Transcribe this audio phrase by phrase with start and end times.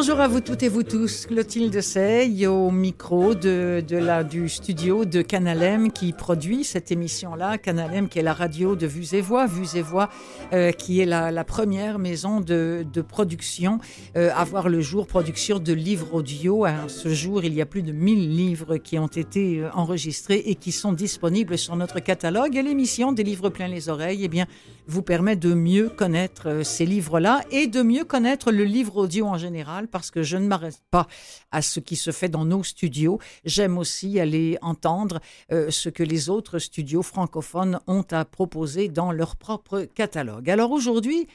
[0.00, 1.26] Bonjour à vous toutes et vous tous.
[1.26, 7.58] Clotilde Sey au micro de, la, du studio de Canalem qui produit cette émission-là.
[7.58, 9.46] Canalem qui est la radio de Vues et Voix.
[9.46, 10.08] Vues et Voix
[10.54, 13.78] euh, qui est la, la, première maison de, de production
[14.16, 16.64] euh, à voir le jour, production de livres audio.
[16.64, 20.42] À ce jour, il y a plus de 1000 livres qui ont été euh, enregistrés
[20.46, 22.56] et qui sont disponibles sur notre catalogue.
[22.56, 24.46] Et l'émission des livres plein les oreilles, eh bien,
[24.90, 29.26] vous permet de mieux connaître euh, ces livres-là et de mieux connaître le livre audio
[29.26, 31.06] en général parce que je ne m'arrête pas
[31.52, 33.20] à ce qui se fait dans nos studios.
[33.44, 35.20] J'aime aussi aller entendre
[35.52, 40.50] euh, ce que les autres studios francophones ont à proposer dans leur propre catalogue.
[40.50, 41.28] Alors aujourd'hui,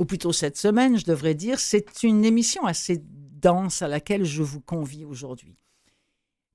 [0.00, 4.42] ou plutôt cette semaine, je devrais dire, c'est une émission assez dense à laquelle je
[4.42, 5.56] vous convie aujourd'hui.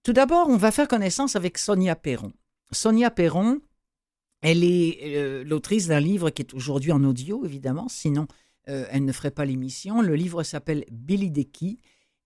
[0.03, 2.33] Tout d'abord, on va faire connaissance avec Sonia Perron.
[2.71, 3.61] Sonia Perron,
[4.41, 8.27] elle est euh, l'autrice d'un livre qui est aujourd'hui en audio, évidemment, sinon
[8.69, 10.01] euh, elle ne ferait pas l'émission.
[10.01, 11.79] Le livre s'appelle Billy Decky.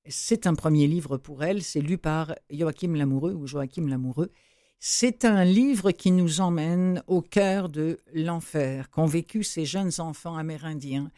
[0.07, 1.63] C'est un premier livre pour elle.
[1.63, 4.31] C'est lu par Joachim Lamoureux ou Joachim Lamoureux.
[4.79, 10.35] C'est un livre qui nous emmène au cœur de l'enfer qu'ont vécu ces jeunes enfants
[10.35, 11.11] amérindiens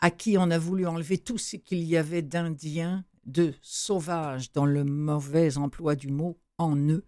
[0.00, 4.66] à qui on a voulu enlever tout ce qu'il y avait d'indien, de sauvage, dans
[4.66, 7.04] le mauvais emploi du mot, en eux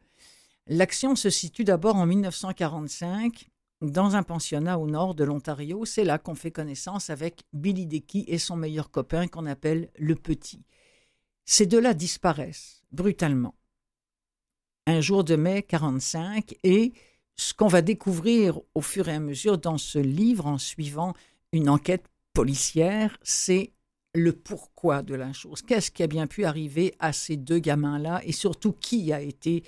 [0.72, 5.84] L'action se situe d'abord en 1945 dans un pensionnat au nord de l'Ontario.
[5.84, 10.14] C'est là qu'on fait connaissance avec Billy Decky et son meilleur copain qu'on appelle le
[10.14, 10.62] Petit.
[11.44, 13.56] Ces deux-là disparaissent brutalement.
[14.86, 16.92] Un jour de mai 45 et
[17.34, 21.14] ce qu'on va découvrir au fur et à mesure dans ce livre en suivant
[21.50, 23.72] une enquête policière, c'est
[24.14, 25.62] le pourquoi de la chose.
[25.62, 29.64] Qu'est-ce qui a bien pu arriver à ces deux gamins-là et surtout qui a été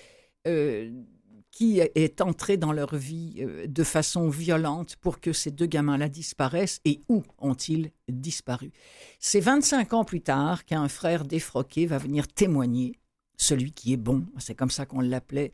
[1.52, 6.08] qui est entré dans leur vie euh, de façon violente pour que ces deux gamins-là
[6.08, 8.72] disparaissent et où ont-ils disparu?
[9.20, 12.98] C'est 25 ans plus tard qu'un frère défroqué va venir témoigner,
[13.36, 15.52] celui qui est bon, c'est comme ça qu'on l'appelait,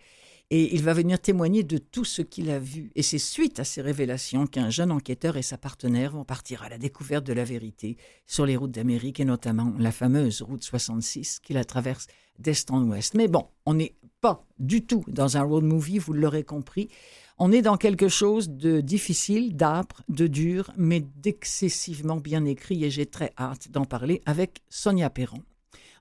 [0.50, 2.90] et il va venir témoigner de tout ce qu'il a vu.
[2.94, 6.70] Et c'est suite à ces révélations qu'un jeune enquêteur et sa partenaire vont partir à
[6.70, 11.40] la découverte de la vérité sur les routes d'Amérique et notamment la fameuse route 66
[11.40, 12.06] qui la traverse
[12.38, 13.14] d'est en ouest.
[13.14, 16.88] Mais bon, on n'est pas du tout dans un road movie, vous l'aurez compris.
[17.38, 22.90] On est dans quelque chose de difficile, d'âpre, de dur, mais d'excessivement bien écrit et
[22.90, 25.42] j'ai très hâte d'en parler avec Sonia Perron.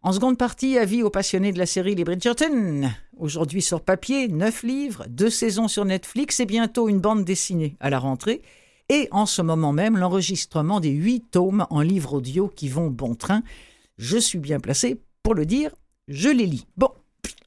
[0.07, 2.89] En seconde partie, avis aux passionnés de la série Les Bridgerton.
[3.17, 7.89] Aujourd'hui sur papier, neuf livres, deux saisons sur Netflix et bientôt une bande dessinée à
[7.89, 8.41] la rentrée.
[8.87, 13.15] Et en ce moment même, l'enregistrement des huit tomes en livre audio qui vont bon
[13.15, 13.43] train.
[13.97, 15.71] Je suis bien placé pour le dire,
[16.07, 16.67] je les lis.
[16.77, 16.91] Bon,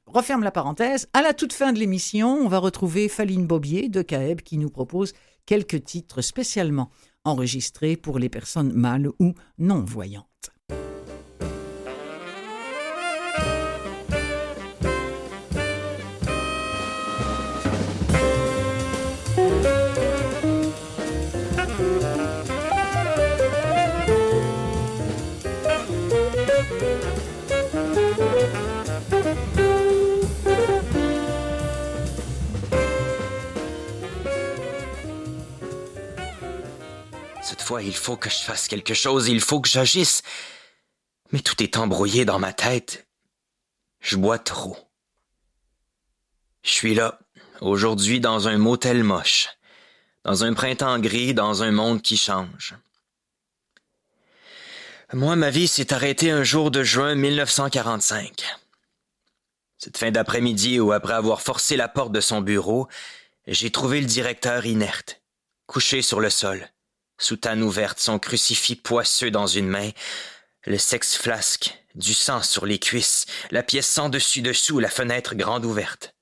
[0.05, 1.09] referme la parenthèse.
[1.15, 4.69] À la toute fin de l'émission, on va retrouver Faline Bobier de Caeb qui nous
[4.69, 5.15] propose
[5.47, 6.91] quelques titres spécialement
[7.25, 9.33] enregistrés pour les personnes mâles ou
[26.83, 27.21] non-voyantes.
[37.79, 40.23] il faut que je fasse quelque chose, il faut que j'agisse.
[41.33, 43.07] Mais tout est embrouillé dans ma tête.
[44.01, 44.77] Je bois trop.
[46.63, 47.21] Je suis là,
[47.61, 49.49] aujourd'hui dans un motel moche,
[50.25, 52.75] dans un printemps gris, dans un monde qui change.
[55.13, 58.45] Moi, ma vie s'est arrêtée un jour de juin 1945.
[59.77, 62.87] Cette fin d'après-midi où, après avoir forcé la porte de son bureau,
[63.49, 65.21] j'ai trouvé le directeur inerte,
[65.67, 66.69] couché sur le sol,
[67.19, 69.91] soutane ouverte, son crucifix poisseux dans une main,
[70.65, 75.65] le sexe flasque, du sang sur les cuisses, la pièce sans dessus-dessous, la fenêtre grande
[75.65, 76.15] ouverte.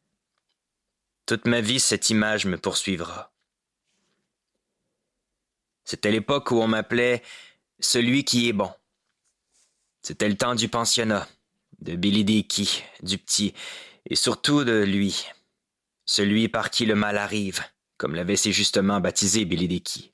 [1.27, 3.33] Toute ma vie, cette image me poursuivra.
[5.85, 7.23] C'était l'époque où on m'appelait
[7.81, 8.73] celui qui est bon.
[10.03, 11.29] C'était le temps du pensionnat,
[11.81, 12.69] de Billy Dickey,
[13.03, 13.55] du petit,
[14.07, 15.27] et surtout de lui,
[16.07, 17.63] celui par qui le mal arrive,
[17.97, 20.13] comme l'avait si justement baptisé Billy Dickey.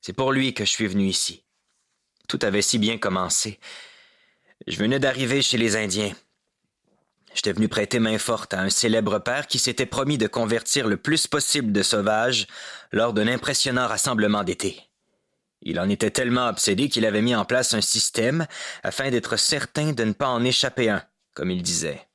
[0.00, 1.44] C'est pour lui que je suis venu ici.
[2.28, 3.58] Tout avait si bien commencé.
[4.66, 6.14] Je venais d'arriver chez les Indiens.
[7.34, 10.96] J'étais venu prêter main forte à un célèbre père qui s'était promis de convertir le
[10.96, 12.46] plus possible de sauvages
[12.92, 14.80] lors d'un impressionnant rassemblement d'été.
[15.64, 18.46] Il en était tellement obsédé qu'il avait mis en place un système
[18.82, 21.02] afin d'être certain de ne pas en échapper un,
[21.32, 22.06] comme il disait.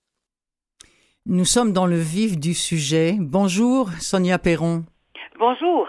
[1.26, 3.18] Nous sommes dans le vif du sujet.
[3.20, 4.86] Bonjour, Sonia Perron.
[5.40, 5.88] Bonjour.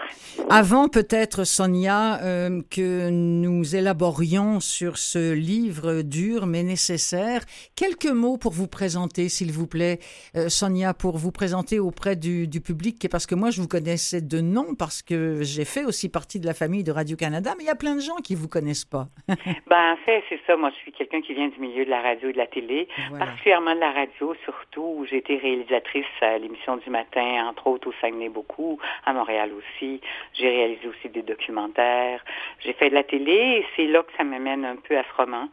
[0.49, 7.41] Avant peut-être, Sonia, euh, que nous élaborions sur ce livre dur mais nécessaire,
[7.75, 9.99] quelques mots pour vous présenter, s'il vous plaît,
[10.37, 14.39] euh, Sonia, pour vous présenter auprès du, public, parce que moi je vous connaissais de
[14.39, 17.71] nom, parce que j'ai fait aussi partie de la famille de Radio-Canada, mais il y
[17.71, 19.07] a plein de gens qui ne vous connaissent pas.
[19.27, 20.55] ben, en fait, c'est ça.
[20.55, 22.87] Moi, je suis quelqu'un qui vient du milieu de la radio et de la télé,
[23.19, 27.89] particulièrement de la radio, surtout où j'ai été réalisatrice à l'émission du matin, entre autres
[27.89, 30.01] au Saguenay beaucoup, à Montréal aussi.
[30.33, 32.23] J'ai réalisé aussi des documentaires.
[32.59, 35.21] J'ai fait de la télé et c'est là que ça m'amène un peu à ce
[35.21, 35.49] roman.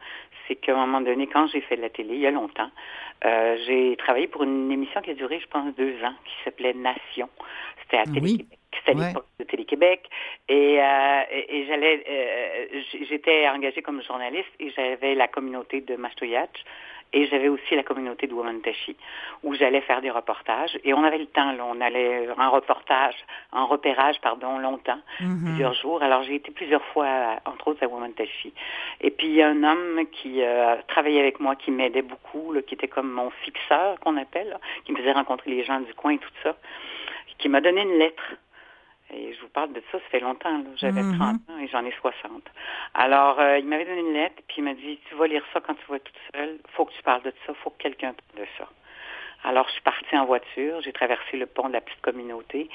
[0.46, 2.70] C'est qu'à un moment donné, quand j'ai fait de la télé, il y a longtemps,
[3.24, 6.72] euh, j'ai travaillé pour une émission qui a duré, je pense, deux ans, qui s'appelait
[6.72, 7.28] Nation.
[7.82, 8.58] C'était à Télé-Québec.
[8.72, 10.08] C'était à l'époque de Télé-Québec.
[10.48, 16.50] Et, euh, et, j'allais, euh, j'étais engagée comme journaliste et j'avais la communauté de Mastoyach
[17.12, 18.96] et j'avais aussi la communauté de Womantashi,
[19.42, 20.78] où j'allais faire des reportages.
[20.84, 23.14] Et on avait le temps, là, on allait en reportage,
[23.52, 25.44] en repérage, pardon, longtemps, mhm.
[25.46, 26.02] plusieurs jours.
[26.02, 28.52] Alors j'ai été plusieurs fois, entre autres, à Womantashi.
[29.00, 32.52] Et puis il y a un homme qui euh, travaillait avec moi, qui m'aidait beaucoup,
[32.52, 35.94] là, qui était comme mon fixeur, qu'on appelle, qui me faisait rencontrer les gens du
[35.94, 36.56] coin et tout ça,
[37.38, 38.36] qui m'a donné une lettre
[39.12, 40.62] et je vous parle de ça, ça fait longtemps.
[40.76, 41.22] J'avais 30 mhm.
[41.22, 42.42] ans et j'en ai 60.
[42.94, 45.60] Alors, euh, il m'avait donné une lettre, puis il m'a dit, tu vas lire ça
[45.60, 46.58] quand tu vas toute seule.
[46.74, 48.68] faut que tu parles de ça, faut que quelqu'un parle de ça.
[49.44, 52.68] Alors, je suis partie en voiture, j'ai traversé le pont de la petite communauté,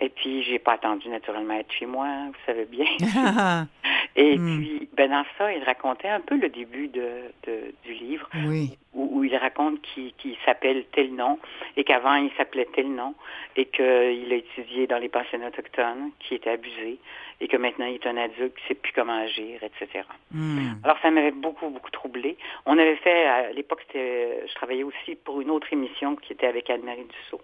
[0.00, 2.86] et puis j'ai pas attendu naturellement être chez moi, vous savez bien.
[4.16, 4.58] et hmm.
[4.58, 7.08] puis, ben dans ça, il racontait un peu le début de,
[7.46, 8.76] de du livre, oui.
[8.94, 11.38] où, il raconte qu'il s'appelle tel nom,
[11.76, 13.14] et qu'avant il s'appelait tel nom,
[13.56, 13.84] et qu'il
[14.32, 16.98] a étudié dans les pensionnats autochtones, qui étaient abusés,
[17.40, 20.04] et que maintenant il est un adulte qui ne sait plus comment agir, etc.
[20.32, 20.74] Hmm.
[20.82, 22.36] Alors ça m'avait beaucoup, beaucoup troublé.
[22.66, 26.70] On avait fait, à l'époque, je travaillais aussi pour une autre émission qui était avec
[26.70, 27.42] Anne-Marie Dussault.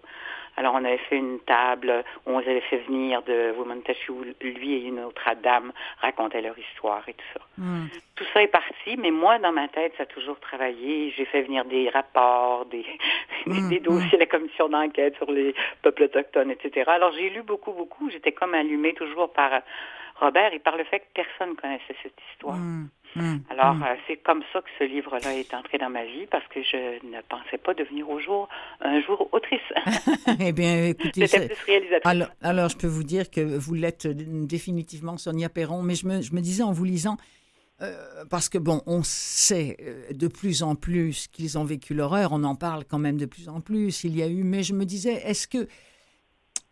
[0.57, 4.73] Alors, on avait fait une table où on avait fait venir de Woman où lui
[4.73, 7.41] et une autre dame racontaient leur histoire et tout ça.
[7.57, 7.87] Hmm.
[8.15, 11.13] Tout ça est parti, mais moi, dans ma tête, ça a toujours travaillé.
[11.17, 12.85] J'ai fait venir des rapports, des,
[13.45, 13.69] hmm.
[13.69, 16.89] des dossiers la commission d'enquête sur les peuples autochtones, etc.
[16.89, 18.09] Alors, j'ai lu beaucoup, beaucoup.
[18.09, 19.61] J'étais comme allumée toujours par
[20.21, 22.55] Robert et par le fait que personne connaissait cette histoire.
[22.55, 22.87] Hmm.
[23.15, 23.37] Hmm.
[23.49, 23.83] Alors, hmm.
[23.83, 27.05] Euh, c'est comme ça que ce livre-là est entré dans ma vie parce que je
[27.05, 28.49] ne pensais pas devenir au jour,
[28.81, 29.61] un jour autrice.
[30.39, 32.05] eh bien, écoutez, C'était plus réalisatrice.
[32.05, 36.21] Alors, alors, je peux vous dire que vous l'êtes définitivement, Sonia Perron, mais je me,
[36.21, 37.15] je me disais en vous lisant,
[37.81, 42.33] euh, parce que bon, on sait euh, de plus en plus qu'ils ont vécu l'horreur,
[42.33, 44.73] on en parle quand même de plus en plus, il y a eu, mais je
[44.73, 45.67] me disais, est-ce que,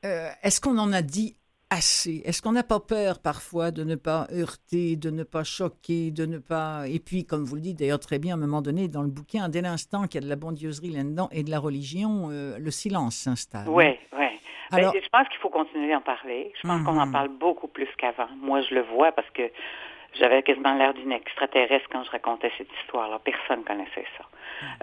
[0.03, 1.37] est-ce qu'on en a dit
[1.77, 6.25] est-ce qu'on n'a pas peur parfois de ne pas heurter, de ne pas choquer, de
[6.25, 6.87] ne pas...
[6.87, 9.09] Et puis, comme vous le dites d'ailleurs très bien à un moment donné dans le
[9.09, 12.57] bouquin, dès l'instant qu'il y a de la bondieuserie là-dedans et de la religion, euh,
[12.57, 13.67] le silence s'installe.
[13.67, 14.25] Oui, oui.
[14.71, 14.93] Alors...
[14.93, 16.51] je pense qu'il faut continuer à en parler.
[16.61, 17.11] Je pense qu'on en mhm.
[17.11, 18.29] parle beaucoup plus qu'avant.
[18.41, 19.43] Moi, je le vois parce que
[20.19, 23.19] j'avais quasiment l'air d'une extraterrestre quand je racontais cette histoire-là.
[23.23, 24.25] Personne ne connaissait ça.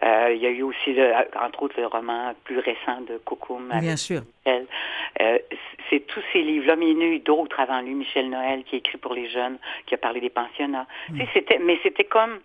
[0.02, 0.96] Euh, il y a eu aussi,
[1.42, 3.72] entre autres, le roman plus récent de Coucoum.
[3.80, 4.22] Bien sûr.
[4.46, 5.38] Euh,
[5.88, 8.64] c'est tous ces livres-là, mais il y en a eu d'autres avant lui, Michel Noël,
[8.64, 10.86] qui a écrit pour les jeunes, qui a parlé des pensionnats.
[11.10, 11.20] Mm.
[11.34, 12.38] C'était, mais c'était comme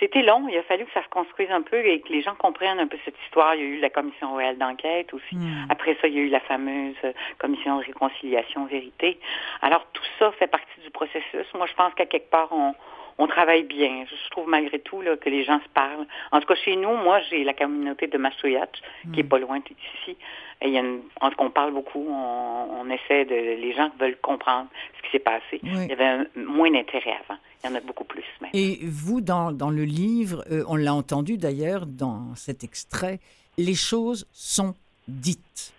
[0.00, 0.48] c'était long.
[0.48, 2.86] Il a fallu que ça se construise un peu et que les gens comprennent un
[2.86, 3.54] peu cette histoire.
[3.54, 5.36] Il y a eu la commission royale d'enquête aussi.
[5.36, 5.66] Hmm.
[5.68, 6.96] Après ça, il y a eu la fameuse
[7.38, 9.18] commission de réconciliation vérité.
[9.60, 11.46] Alors tout ça fait partie du processus.
[11.54, 12.74] Moi, je pense qu'à quelque part, on,
[13.20, 14.04] on travaille bien.
[14.06, 16.06] Je trouve malgré tout là, que les gens se parlent.
[16.32, 18.68] En tout cas, chez nous, moi, j'ai la communauté de Mastoyat,
[19.12, 19.28] qui est hmm.
[19.28, 20.16] pas loin d'ici.
[20.62, 23.72] Et il y a une, en tout cas, on parle beaucoup, on, essaie de, les
[23.74, 25.60] gens veulent comprendre ce qui s'est passé.
[25.62, 27.38] Il y avait moins d'intérêt avant.
[27.62, 28.24] Il y en a beaucoup plus.
[28.54, 33.20] Et vous, dans, dans le livre, euh, on l'a entendu d'ailleurs dans cet extrait,
[33.58, 34.74] les choses sont
[35.08, 35.72] dites.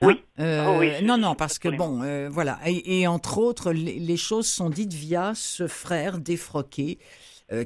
[0.00, 0.06] Hein?
[0.06, 0.22] Oui.
[0.38, 0.90] Euh, oh oui.
[1.02, 2.58] Non, non, parce que bon, euh, voilà.
[2.66, 6.98] Et, entre autres, les, choses sont dites via ce frère défroqué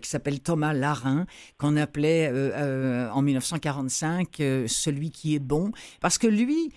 [0.01, 1.27] qui s'appelle Thomas Larin,
[1.59, 2.33] qu'on appelait
[3.13, 4.29] en 1945
[4.67, 6.73] celui qui est bon, parce que lui,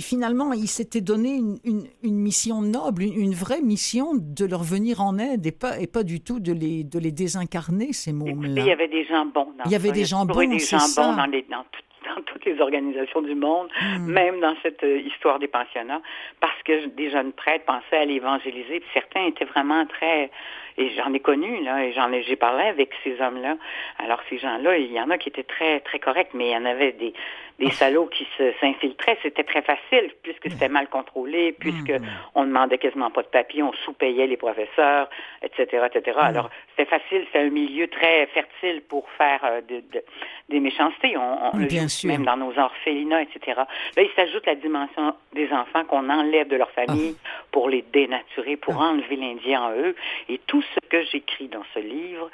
[0.00, 5.46] finalement, il s'était donné une, mission noble, une, vraie mission de leur venir en aide
[5.46, 8.62] et pas, et pas du tout de les, de les désincarner, ces mômes-là.
[8.62, 9.52] Il y avait des gens bons.
[9.58, 11.64] Dans il y avait des gens bons, des gens bons dans, les, dans,
[12.26, 14.10] toutes les organisations du monde, hmm.
[14.10, 16.00] même dans cette euh, histoire des pensionnats,
[16.40, 20.30] parce que des jeunes prêtres pensaient à l'évangéliser, puis certains étaient vraiment très
[20.78, 23.56] Et j'en ai connu, là, et j'en ai, j'ai parlé avec ces hommes-là.
[23.98, 26.56] Alors, ces gens-là, il y en a qui étaient très, très corrects, mais il y
[26.56, 27.14] en avait des,
[27.58, 28.26] des salauds qui
[28.60, 29.18] s'infiltraient.
[29.22, 32.04] C'était très facile, puisque c'était mal contrôlé, puisque mm.
[32.34, 35.08] on demandait quasiment pas de papier, on sous-payait les professeurs,
[35.42, 36.16] etc., etc.
[36.16, 36.24] Mm.
[36.24, 39.82] Alors, c'était facile, c'est un milieu très fertile pour faire euh, de,
[40.48, 41.16] des méchancetés.
[41.16, 42.10] On, on Bien sûr.
[42.10, 43.62] même dans nos orphelinats, etc.
[43.96, 47.28] Là, il s'ajoute la dimension des enfants qu'on enlève de leur famille ah.
[47.52, 48.90] pour les dénaturer, pour ah.
[48.90, 49.96] enlever l'Indien en eux.
[50.28, 52.30] Et tout ce que j'écris dans ce livre,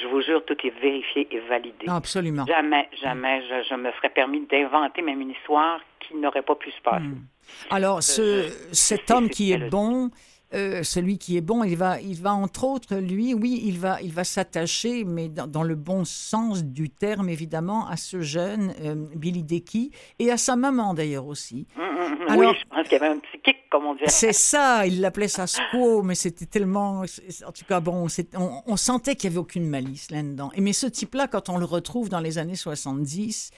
[0.00, 1.86] je vous jure, tout est vérifié et validé.
[1.86, 2.44] absolument.
[2.46, 6.80] Jamais, jamais je, me serais permis d'inventer même une histoire qui n'aurait pas pu se
[6.82, 7.04] passer.
[7.04, 7.26] Hmm.
[7.70, 10.10] Alors, ce, cet homme qui est bon,
[10.54, 14.00] euh, celui qui est bon, il va, il va entre autres, lui, oui, il va,
[14.02, 18.94] il va s'attacher, mais dans, le bon sens du terme, évidemment, à ce jeune euh,
[19.16, 21.66] Billy Decky et à sa maman d'ailleurs aussi.
[21.76, 22.38] Hum, hum, hum.
[22.38, 24.02] oui, je pense qu'il y avait un petit kick, comme on dit.
[24.06, 29.16] C'est ça, il l'appelait Sasquo, mais c'était tellement, en tout cas, bon, on, on sentait
[29.16, 30.50] qu'il y avait aucune malice là-dedans.
[30.54, 33.50] Et mais ce type-là, quand on le retrouve dans les années 70,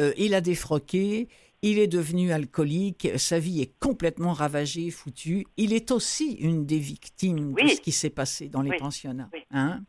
[0.00, 1.28] euh, il a défroqué,
[1.62, 5.46] il est devenu alcoolique, sa vie est complètement ravagée, foutue.
[5.56, 9.30] Il est aussi une des victimes de ce qui s'est passé dans les pensionnats.
[9.52, 9.80] Hein?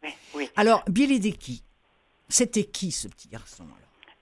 [0.55, 1.19] Alors, Billy
[2.29, 3.65] c'était qui ce petit garçon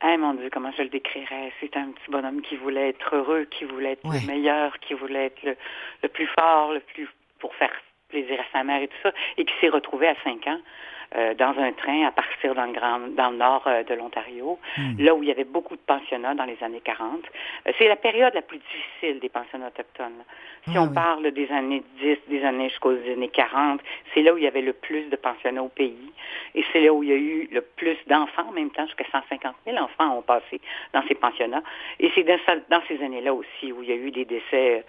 [0.02, 1.54] ah mon Dieu, comment je le décrirais?
[1.60, 5.28] C'est un petit bonhomme qui voulait être heureux, qui voulait être le meilleur, qui voulait
[5.28, 5.56] être le,
[6.02, 7.08] le, plus fort, le plus
[7.40, 7.72] pour faire
[8.10, 10.60] plaisir à sa mère et tout ça, et qui s'est retrouvé à 5 ans
[11.16, 14.58] euh, dans un train à partir dans le, grand, dans le nord euh, de l'Ontario,
[14.78, 15.04] hmm.
[15.04, 17.20] là où il y avait beaucoup de pensionnats dans les années 40.
[17.68, 20.24] Euh, c'est la période la plus difficile des pensionnats autochtones.
[20.70, 23.82] Si ah on parle des années 10, des années jusqu'aux années 40,
[24.14, 26.14] c'est là où il y avait le plus de pensionnats au pays.
[26.56, 29.04] Et c'est là où il y a eu le plus d'enfants en même temps, jusqu'à
[29.12, 30.62] 150 000 enfants ont passé
[30.94, 31.64] dans ces pensionnats.
[32.00, 32.38] Et c'est dans,
[32.70, 34.86] dans ces années-là aussi où il y a eu des décès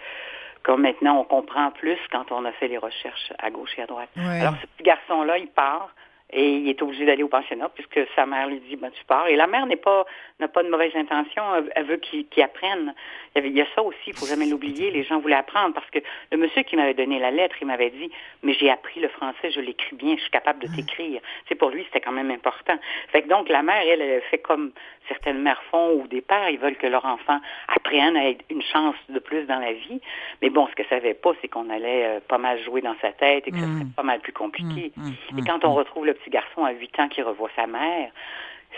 [0.63, 3.87] comme maintenant on comprend plus quand on a fait les recherches à gauche et à
[3.87, 4.11] droite.
[4.17, 5.91] Alors ce petit garçon-là, il part
[6.33, 9.29] et il est obligé d'aller au pensionnat puisque sa mère lui dit ben tu pars.
[9.29, 10.07] Et la mère n'est pas
[10.41, 11.43] n'a pas de mauvaise intention
[11.75, 12.95] elle veut qu'il apprenne.
[13.35, 13.99] Il y, avait, il y a ça aussi.
[14.09, 14.91] Il faut jamais l'oublier.
[14.91, 15.75] Les gens voulaient apprendre.
[15.75, 15.99] Parce que
[16.31, 18.11] le monsieur qui m'avait donné la lettre il m'avait dit
[18.43, 21.21] mais j'ai appris le français je l'écris bien je suis capable de t'écrire.
[21.49, 22.79] C'est pour lui c'était quand même important.
[23.09, 24.73] Fait que donc la mère elle, elle fait comme
[25.09, 26.49] certaines mères font ou des pères.
[26.49, 30.01] Ils veulent que leur enfant apprenne à être une chance de plus dans la vie.
[30.41, 33.13] Mais bon ce qu'elle savait pas c'est qu'on allait euh, pas mal jouer dans sa
[33.13, 33.93] tête et que ce serait mm.
[33.97, 34.93] pas mal plus compliqué.
[34.97, 37.67] Mm, mm, et quand on retrouve le petit garçon à 8 ans qui revoit sa
[37.67, 38.11] mère,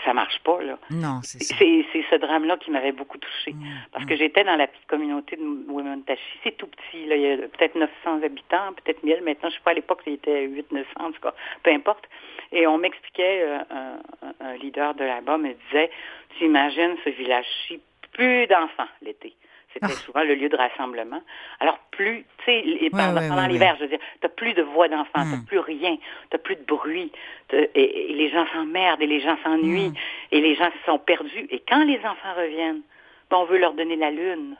[0.03, 0.77] ça marche pas, là.
[0.89, 3.53] Non, c'est C'est ce drame-là qui m'avait beaucoup touchée.
[3.53, 4.07] Mm, parce mm.
[4.07, 6.39] que j'étais dans la petite communauté de Women-Tachi.
[6.43, 7.15] C'est tout petit, là.
[7.15, 9.21] Il y a peut-être 900 habitants, peut-être 1000.
[9.23, 11.33] Maintenant, je sais pas, à l'époque, il était 8 900, en tout cas.
[11.63, 12.07] Peu importe.
[12.51, 15.89] Et on m'expliquait, euh, un, un, leader de là-bas me disait,
[16.37, 17.79] tu imagines ce village-ci,
[18.11, 19.33] plus d'enfants l'été.
[19.75, 20.05] C'était ah.
[20.05, 21.21] souvent le lieu de rassemblement.
[21.59, 25.19] Alors, plus, tu sais, pendant, l'hiver, je veux dire, tu plus de voix d'enfants, tu
[25.19, 25.45] n'as hmm.
[25.45, 25.97] plus rien,
[26.31, 27.11] tu plus de bruit,
[27.51, 30.31] et, les gens s'emmerdent, et les gens s'ennuient, hmm.
[30.31, 31.47] et les gens se sont perdus.
[31.49, 32.81] Et quand les enfants reviennent,
[33.29, 34.55] ben, on veut leur donner la lune.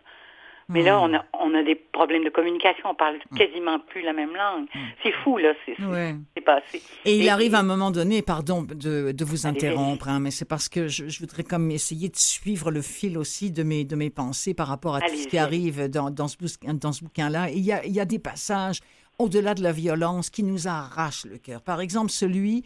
[0.67, 2.89] Mais là, on a, on a des problèmes de communication.
[2.89, 4.65] On parle quasiment plus la même langue.
[5.03, 5.53] C'est fou, là.
[5.65, 6.81] C'est passé.
[7.05, 10.45] Et il arrive à un moment donné, pardon de, de vous interrompre, hein, mais c'est
[10.45, 13.95] parce que je, je, voudrais comme essayer de suivre le fil aussi de mes, de
[13.95, 16.38] mes pensées par rapport à tout ce qui arrive dans, dans ce,
[16.74, 17.50] dans ce bouquin-là.
[17.51, 18.79] Il y a, il y a des passages
[19.19, 21.62] au-delà de la violence qui nous arrachent le cœur.
[21.62, 22.63] Par exemple, celui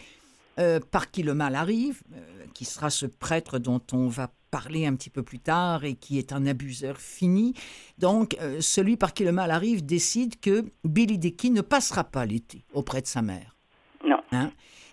[0.59, 4.85] euh, par qui le mal arrive, euh, qui sera ce prêtre dont on va parler
[4.85, 7.53] un petit peu plus tard et qui est un abuseur fini.
[7.97, 12.25] Donc, euh, celui par qui le mal arrive décide que Billy Dickey ne passera pas
[12.25, 13.57] l'été auprès de sa mère.
[14.05, 14.21] Non.
[14.31, 14.51] Hein?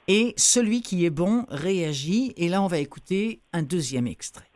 [0.09, 4.51] Et celui qui est bon réagit, et là on va écouter un deuxième extrait.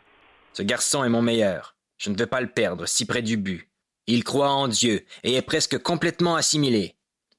[0.53, 1.77] Ce garçon est mon meilleur.
[1.99, 3.69] Je ne veux pas le perdre si près du but.
[4.07, 6.97] Il croit en Dieu et est presque complètement assimilé.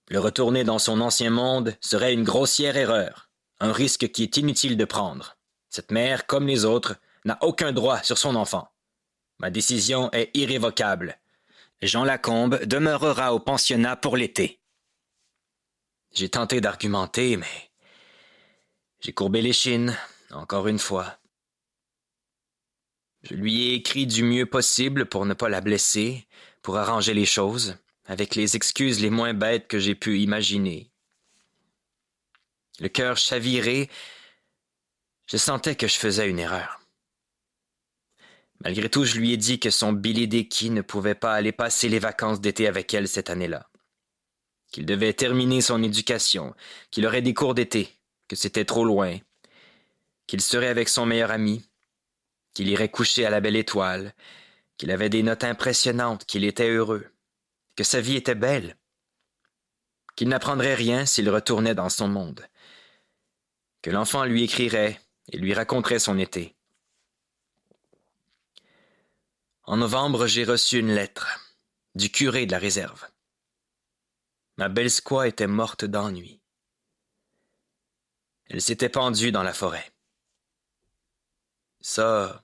[0.09, 4.77] Le retourner dans son ancien monde serait une grossière erreur, un risque qui est inutile
[4.77, 5.37] de prendre.
[5.69, 8.67] Cette mère, comme les autres, n'a aucun droit sur son enfant.
[9.39, 11.19] Ma décision est irrévocable.
[11.81, 14.59] Jean Lacombe demeurera au pensionnat pour l'été.
[16.13, 17.71] J'ai tenté d'argumenter, mais
[18.99, 19.97] j'ai courbé les chines,
[20.31, 21.17] encore une fois.
[23.23, 26.27] Je lui ai écrit du mieux possible pour ne pas la blesser,
[26.61, 30.91] pour arranger les choses, avec les excuses les moins bêtes que j'ai pu imaginer.
[32.79, 33.89] Le cœur chaviré,
[35.27, 36.80] je sentais que je faisais une erreur.
[38.63, 41.89] Malgré tout, je lui ai dit que son Billy Dicky ne pouvait pas aller passer
[41.89, 43.67] les vacances d'été avec elle cette année-là.
[44.71, 46.53] Qu'il devait terminer son éducation,
[46.91, 47.89] qu'il aurait des cours d'été,
[48.27, 49.17] que c'était trop loin,
[50.27, 51.65] qu'il serait avec son meilleur ami,
[52.53, 54.13] qu'il irait coucher à la belle étoile,
[54.77, 57.07] qu'il avait des notes impressionnantes, qu'il était heureux,
[57.75, 58.77] que sa vie était belle,
[60.15, 62.45] qu'il n'apprendrait rien s'il retournait dans son monde,
[63.81, 65.01] que l'enfant lui écrirait
[65.31, 66.55] et lui raconterait son été.
[69.71, 71.39] En novembre, j'ai reçu une lettre
[71.95, 73.07] du curé de la réserve.
[74.57, 76.41] Ma belle squaw était morte d'ennui.
[78.49, 79.89] Elle s'était pendue dans la forêt.
[81.79, 82.43] Ça,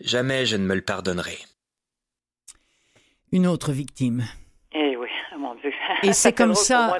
[0.00, 1.36] jamais je ne me le pardonnerai.
[3.30, 4.24] Une autre victime.
[4.72, 5.70] Eh oui, mon Dieu.
[6.02, 6.96] Et c'est comme ça.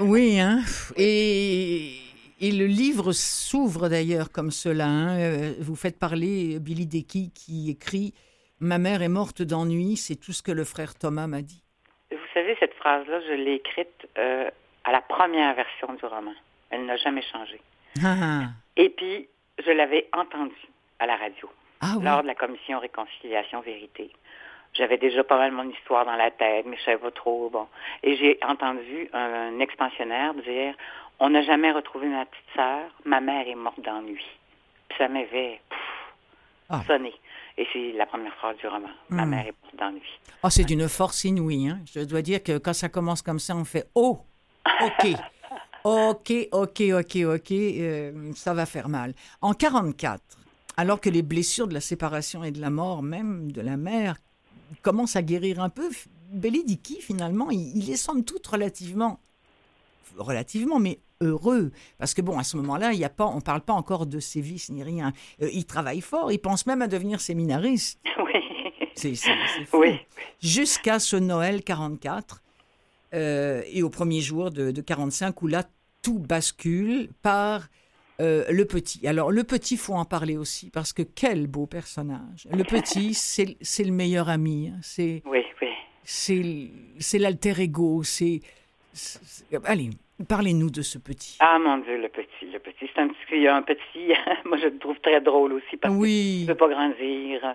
[0.00, 0.64] Oui, hein.
[0.96, 2.05] Et
[2.40, 4.86] et le livre s'ouvre d'ailleurs comme cela.
[4.86, 5.18] Hein.
[5.18, 8.12] Euh, vous faites parler Billy Decky qui écrit
[8.60, 11.62] Ma mère est morte d'ennui, c'est tout ce que le frère Thomas m'a dit.
[12.10, 14.50] Vous savez, cette phrase-là, je l'ai écrite euh,
[14.84, 16.32] à la première version du roman.
[16.70, 17.60] Elle n'a jamais changé.
[18.02, 18.42] Ah, ah.
[18.76, 19.28] Et puis,
[19.64, 20.54] je l'avais entendue
[20.98, 21.50] à la radio
[21.80, 24.10] ah lors de la commission Réconciliation Vérité.
[24.72, 27.48] J'avais déjà pas mal mon histoire dans la tête, mais je savais pas trop.
[27.50, 27.66] Bon.
[28.02, 30.74] Et j'ai entendu un expansionnaire dire
[31.18, 32.90] on n'a jamais retrouvé ma petite sœur.
[33.04, 34.22] Ma mère est morte d'ennui.
[34.88, 35.60] Puis ça m'avait
[36.68, 36.82] ah.
[36.86, 37.14] sonné.
[37.58, 38.88] Et c'est la première phrase du roman.
[39.08, 39.30] Ma hmm.
[39.30, 40.20] mère est morte d'ennui.
[40.42, 41.68] Oh, c'est d'une force inouïe.
[41.68, 41.80] Hein?
[41.94, 44.18] Je dois dire que quand ça commence comme ça, on fait Oh,
[44.82, 45.06] OK.
[45.84, 49.14] OK, OK, OK, OK, euh, ça va faire mal.
[49.40, 50.20] En 44,
[50.76, 54.16] alors que les blessures de la séparation et de la mort, même de la mère,
[54.82, 55.88] commencent à guérir un peu,
[56.32, 59.20] Belidiki, finalement, il, il est somme toute relativement,
[60.18, 61.72] relativement, mais heureux.
[61.98, 64.06] Parce que bon, à ce moment-là, il y a pas, on ne parle pas encore
[64.06, 65.12] de sévices ni rien.
[65.42, 68.00] Euh, il travaille fort, il pense même à devenir séminariste.
[68.18, 68.32] Oui.
[68.94, 69.12] C'est
[69.74, 70.00] Oui.
[70.40, 72.42] Jusqu'à ce Noël 44
[73.12, 75.64] euh, et au premier jour de, de 45 où là,
[76.02, 77.68] tout bascule par
[78.20, 79.06] euh, le petit.
[79.06, 82.48] Alors, le petit, faut en parler aussi, parce que quel beau personnage.
[82.50, 83.12] Le petit,
[83.60, 84.68] c'est le meilleur ami.
[84.68, 84.78] Hein.
[84.82, 86.72] C'est oui, oui.
[86.98, 88.02] C'est l'alter ego.
[88.02, 88.40] C'est.
[89.64, 89.90] Allez,
[90.28, 91.36] Parlez-nous de ce petit.
[91.40, 92.88] Ah mon Dieu, le petit, le petit.
[92.94, 94.14] C'est un petit, un petit.
[94.46, 97.54] moi, je le trouve très drôle aussi parce qu'il ne veut pas grandir.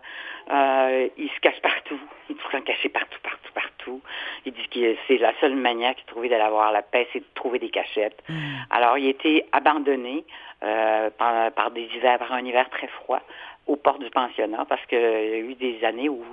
[0.52, 2.00] Euh, il se cache partout.
[2.30, 4.02] Il trouve un caché partout, partout, partout.
[4.46, 7.26] Il dit que c'est la seule manière qu'il trouvait d'aller avoir la paix, c'est de
[7.34, 8.22] trouver des cachettes.
[8.30, 8.36] Hmm.
[8.70, 10.24] Alors, il était abandonné
[10.64, 13.22] euh, par, par, des hivers, par un hiver très froid
[13.68, 16.24] aux portes du pensionnat parce qu'il y a eu des années où,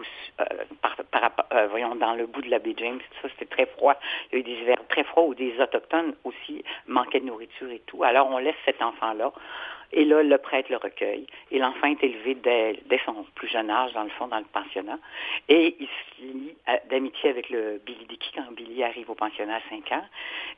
[0.40, 0.44] euh,
[1.10, 3.94] par, euh, voyons, dans le bout de la baie James, ça c'était très froid.
[4.32, 7.70] Il y a eu des hivers très froids où des autochtones aussi manquaient de nourriture
[7.70, 8.02] et tout.
[8.02, 9.32] Alors on laisse cet enfant-là
[9.92, 11.26] et là, le prêtre le recueille.
[11.50, 14.98] Et l'enfant est élevé dès, son plus jeune âge, dans le fond, dans le pensionnat.
[15.48, 19.56] Et il se lie euh, d'amitié avec le Billy Dicky quand Billy arrive au pensionnat
[19.56, 20.04] à 5 ans.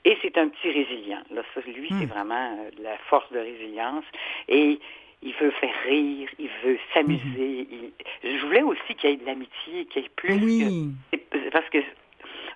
[0.04, 1.22] Et c'est un petit résilient.
[1.30, 2.08] Là, ça, lui, c'est hmm.
[2.08, 4.04] vraiment la force de résilience.
[4.48, 4.80] Et
[5.22, 7.66] il veut faire rire, il veut s'amuser.
[7.70, 7.90] Mhm.
[8.24, 10.34] Je voulais aussi qu'il y ait de l'amitié, qu'il y ait plus.
[10.34, 10.88] Oui.
[11.52, 11.78] Parce que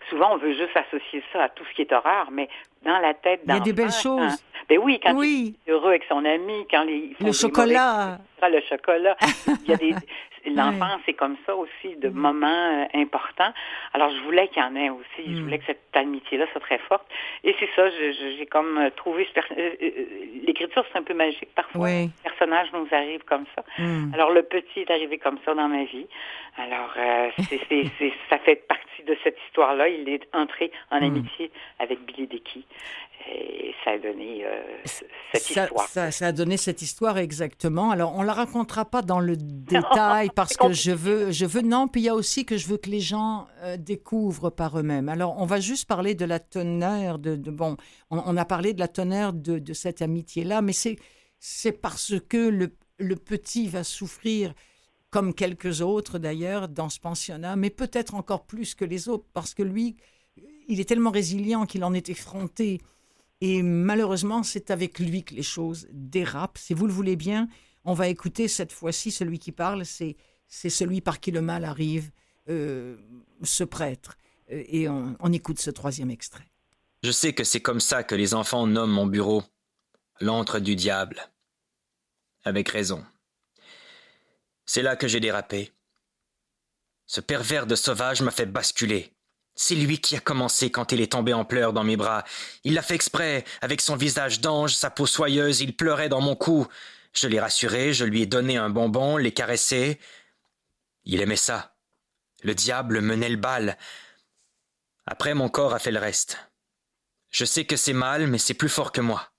[0.08, 2.48] souvent, on veut juste associer ça à tout ce qui est horreur, mais
[2.84, 4.42] dans la tête Il y a des belles choses.
[4.68, 8.18] ben oui, quand il est heureux avec son ami, quand les, le chocolat.
[8.42, 9.16] le chocolat.
[9.64, 9.94] il y a des,
[10.50, 12.14] l'enfant, c'est comme ça aussi, de mm.
[12.14, 13.52] moments euh, importants.
[13.92, 15.24] Alors, je voulais qu'il y en ait aussi.
[15.26, 15.42] Je mm.
[15.42, 17.06] voulais que cette amitié-là soit très forte.
[17.42, 19.26] Et c'est ça, j'ai comme euh, trouvé...
[19.36, 19.70] Euh,
[20.46, 21.88] l'écriture, c'est un peu magique parfois.
[21.88, 23.64] Le personnage nous arrive comme ça.
[23.78, 24.14] Mm.
[24.14, 26.06] Alors, le petit est arrivé comme ça dans ma vie.
[26.56, 26.94] Alors,
[28.30, 29.88] ça fait partie de cette histoire-là.
[29.88, 32.62] Il est entré en amitié avec Billy Dickey.
[33.30, 34.62] Et ça a donné euh,
[35.32, 35.88] cette histoire.
[35.88, 37.90] Ça, a donné cette histoire exactement.
[37.90, 41.88] Alors, on la racontera pas dans le détail parce que je veux, je veux non.
[41.88, 45.08] Puis il y a aussi que je veux que les gens euh, découvrent par eux-mêmes.
[45.08, 47.76] Alors, on va juste parler de la teneur de, bon.
[48.10, 50.96] On, a parlé de la teneur de, de cette amitié-là, mais c'est
[51.46, 54.54] c'est parce que le, le petit va souffrir
[55.10, 59.52] comme quelques autres d'ailleurs dans ce pensionnat, mais peut-être encore plus que les autres parce
[59.52, 59.96] que lui,
[60.68, 62.80] il est tellement résilient qu'il en est effronté
[63.40, 66.58] et malheureusement, c'est avec lui que les choses dérapent.
[66.58, 67.48] Si vous le voulez bien,
[67.84, 70.16] on va écouter cette fois-ci celui qui parle, c'est,
[70.46, 72.10] c'est celui par qui le mal arrive,
[72.48, 72.96] euh,
[73.42, 74.16] ce prêtre.
[74.50, 76.48] Euh, et on, on écoute ce troisième extrait.
[77.02, 79.42] Je sais que c'est comme ça que les enfants nomment mon bureau,
[80.20, 81.30] l'antre du diable.
[82.44, 83.04] Avec raison.
[84.66, 85.72] C'est là que j'ai dérapé.
[87.06, 89.13] Ce pervers de sauvage m'a fait basculer.
[89.56, 92.24] C'est lui qui a commencé quand il est tombé en pleurs dans mes bras.
[92.64, 96.34] Il l'a fait exprès, avec son visage d'ange, sa peau soyeuse, il pleurait dans mon
[96.34, 96.66] cou.
[97.12, 100.00] Je l'ai rassuré, je lui ai donné un bonbon, l'ai caressé.
[101.04, 101.76] Il aimait ça.
[102.42, 103.78] Le diable menait le bal.
[105.06, 106.38] Après, mon corps a fait le reste.
[107.30, 109.30] Je sais que c'est mal, mais c'est plus fort que moi.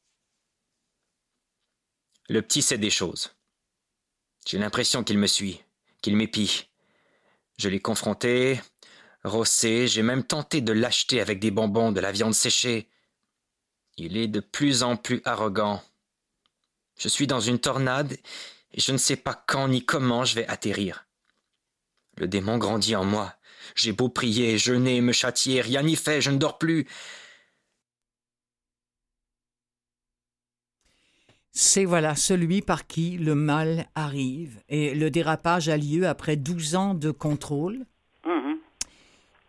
[2.30, 3.36] Le petit sait des choses.
[4.47, 5.62] J'ai l'impression qu'il me suit,
[6.01, 6.69] qu'il m'épie.
[7.58, 8.62] Je l'ai confronté,
[9.26, 12.90] rossé, j'ai même tenté de l'acheter avec des bonbons, de la viande séchée.
[13.98, 15.82] Il est de plus en plus arrogant.
[16.98, 18.14] Je suis dans une tornade
[18.72, 21.08] et je ne sais pas quand ni comment je vais atterrir.
[22.18, 23.36] Le démon grandit en moi.
[23.76, 26.88] J'ai beau prier, jeûner, me châtier, rien n'y fait, je ne dors plus.
[31.52, 34.62] C'est voilà celui par qui le mal arrive.
[34.68, 37.86] Et le dérapage a lieu après 12 ans de contrôle.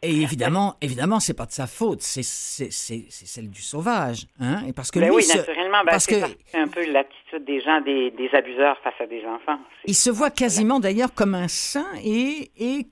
[0.07, 4.63] Et évidemment, évidemment, c'est pas de sa faute, c'est celle du sauvage, hein.
[4.69, 6.15] Et parce que ben lui, oui, naturellement, ben parce que
[6.47, 9.59] c'est un peu l'attitude des gens, des, des, abuseurs face à des enfants.
[9.85, 12.87] Il se voit quasiment d'ailleurs comme un saint et, et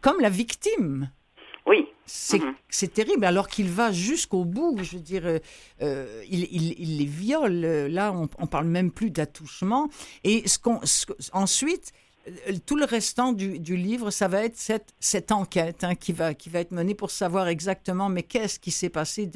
[0.00, 1.10] comme la victime.
[1.66, 1.88] Oui.
[2.06, 4.78] C'est terrible, alors qu'il va jusqu'au bout.
[4.82, 5.38] Je veux dire, euh,
[5.80, 7.60] euh, il, il, les viole.
[7.88, 9.88] Là, on, on parle même plus d'attouchement.
[10.24, 10.80] Et ce qu'on,
[11.32, 11.92] ensuite,
[12.66, 16.34] tout le restant du, du, livre, ça va être cette, cette enquête hein, qui, va,
[16.34, 19.28] qui va être menée pour savoir exactement, mais qu'est-ce qui s'est passé,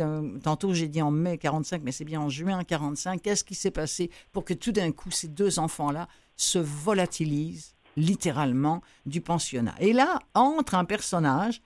[0.42, 3.70] tantôt j'ai dit en mai 45, mais c'est bien en juin 45, qu'est-ce qui s'est
[3.70, 9.74] passé pour que tout d'un coup, ces deux enfants-là se volatilisent littéralement du pensionnat.
[9.80, 11.62] Et là entre un personnage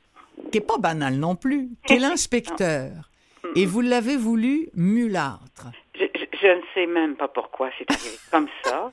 [0.51, 3.11] qui n'est pas banal non plus, qui est l'inspecteur.
[3.57, 5.69] Et vous l'avez voulu mulâtre.
[5.95, 8.93] Je, je, ne sais même pas pourquoi c'est arrivé comme ça.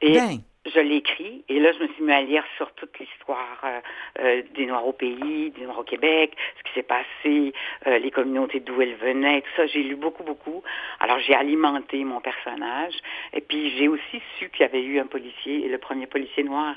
[0.00, 0.40] Et ben
[0.74, 3.80] je l'écris et là je me suis mis à lire sur toute l'histoire euh,
[4.20, 7.52] euh, des Noirs au pays, des Noirs au Québec, ce qui s'est passé,
[7.86, 9.66] euh, les communautés d'où elles venaient, tout ça.
[9.66, 10.62] J'ai lu beaucoup beaucoup.
[11.00, 12.94] Alors j'ai alimenté mon personnage
[13.32, 16.74] et puis j'ai aussi su qu'il y avait eu un policier, le premier policier noir,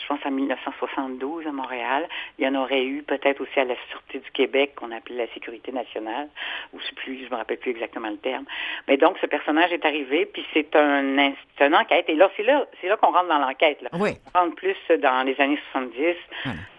[0.00, 2.08] je pense en 1972 à Montréal.
[2.38, 5.32] Il y en aurait eu peut-être aussi à la sûreté du Québec qu'on appelait la
[5.34, 6.28] sécurité nationale,
[6.72, 8.44] ou je plus, je me rappelle plus exactement le terme.
[8.88, 12.66] Mais donc ce personnage est arrivé puis c'est un, une enquête et là c'est là
[12.80, 13.78] c'est là qu'on rentre dans dans l'enquête.
[13.94, 14.10] Oui.
[14.56, 16.16] plus dans les années 70,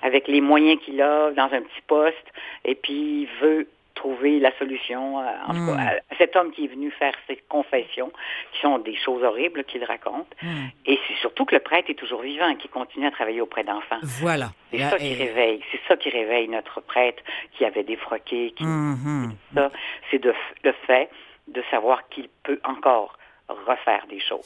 [0.02, 2.28] avec les moyens qu'il a dans un petit poste,
[2.64, 5.80] et puis il veut trouver la solution euh, en hmm.
[5.80, 8.12] à cet homme qui est venu faire ses confessions,
[8.52, 10.28] qui sont des choses horribles qu'il raconte.
[10.44, 10.68] Hmm.
[10.86, 14.00] Et c'est surtout que le prêtre est toujours vivant, qui continue à travailler auprès d'enfants.
[14.20, 14.52] Voilà.
[14.72, 15.62] C'est ça qui réveille.
[15.72, 17.24] C'est ça qui réveille notre prêtre
[17.58, 18.52] qui avait défroqué.
[18.56, 19.72] Qui, hmm, ça,
[20.12, 21.10] c'est de, le fait
[21.48, 23.18] de savoir qu'il peut encore
[23.50, 24.46] refaire des choses.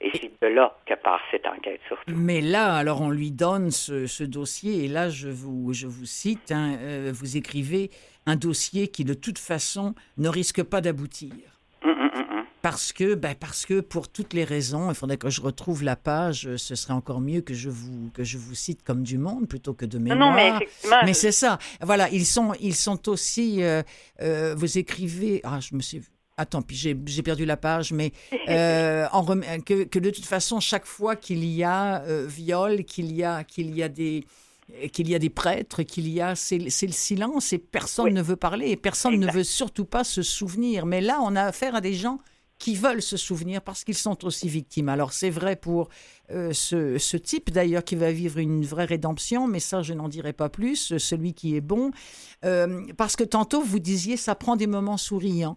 [0.00, 2.12] Et c'est de là que part cette enquête surtout.
[2.14, 6.50] Mais là, alors on lui donne ce, dossier, et là je vous, je vous cite,
[6.50, 7.90] hein, euh, vous écrivez
[8.26, 11.32] un dossier qui de toute façon ne risque pas d'aboutir.
[11.84, 15.30] Hum, hum, hum, parce que, ben parce que pour toutes les raisons, il faudrait que
[15.30, 16.56] je retrouve la page.
[16.56, 19.74] Ce serait encore mieux que je vous que je vous cite comme du monde plutôt
[19.74, 20.30] que de mémoire.
[20.30, 21.00] Non, mais effectivement.
[21.04, 21.58] Mais c'est ça.
[21.80, 23.62] Voilà, ils sont ils sont aussi.
[23.62, 23.82] Euh,
[24.20, 25.40] euh, vous écrivez.
[25.42, 26.02] Ah, je me suis
[26.38, 28.12] Attends, puis j'ai perdu la page, mais
[28.48, 33.12] euh, en que, que, de toute façon, chaque fois qu'il y a euh, viol, qu'il
[33.12, 34.24] y a, qu'il y a des
[34.92, 38.36] qu'il y a des prêtres, qu'il y a, c'est le silence et personne ne veut
[38.36, 40.86] parler et personne ne veut surtout pas se souvenir.
[40.86, 42.20] Mais là, on a affaire à des gens
[42.58, 44.88] qui veulent se souvenir parce qu'ils sont aussi victimes.
[44.88, 45.90] Alors c'est vrai pour
[46.30, 50.08] euh, ce, ce, type d'ailleurs qui va vivre une vraie rédemption, mais ça je n'en
[50.08, 51.90] dirai pas plus, celui qui est bon,
[52.96, 55.56] parce que tantôt vous disiez ça prend des moments souriants.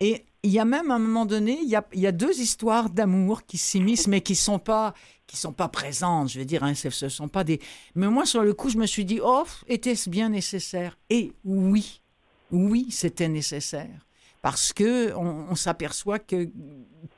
[0.00, 2.90] Et il y a même un moment donné, il y a, y a deux histoires
[2.90, 4.94] d'amour qui s'immiscent, mais qui sont pas
[5.26, 6.30] qui sont pas présentes.
[6.30, 7.60] Je veux dire, hein, ce sont pas des.
[7.94, 10.96] Mais moi, sur le coup, je me suis dit, oh, était-ce bien nécessaire?
[11.10, 12.00] Et oui,
[12.52, 14.06] oui, c'était nécessaire,
[14.40, 16.48] parce que on, on s'aperçoit que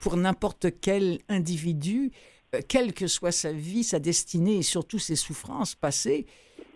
[0.01, 2.13] pour n'importe quel individu,
[2.55, 6.27] euh, quelle que soit sa vie, sa destinée et surtout ses souffrances passées,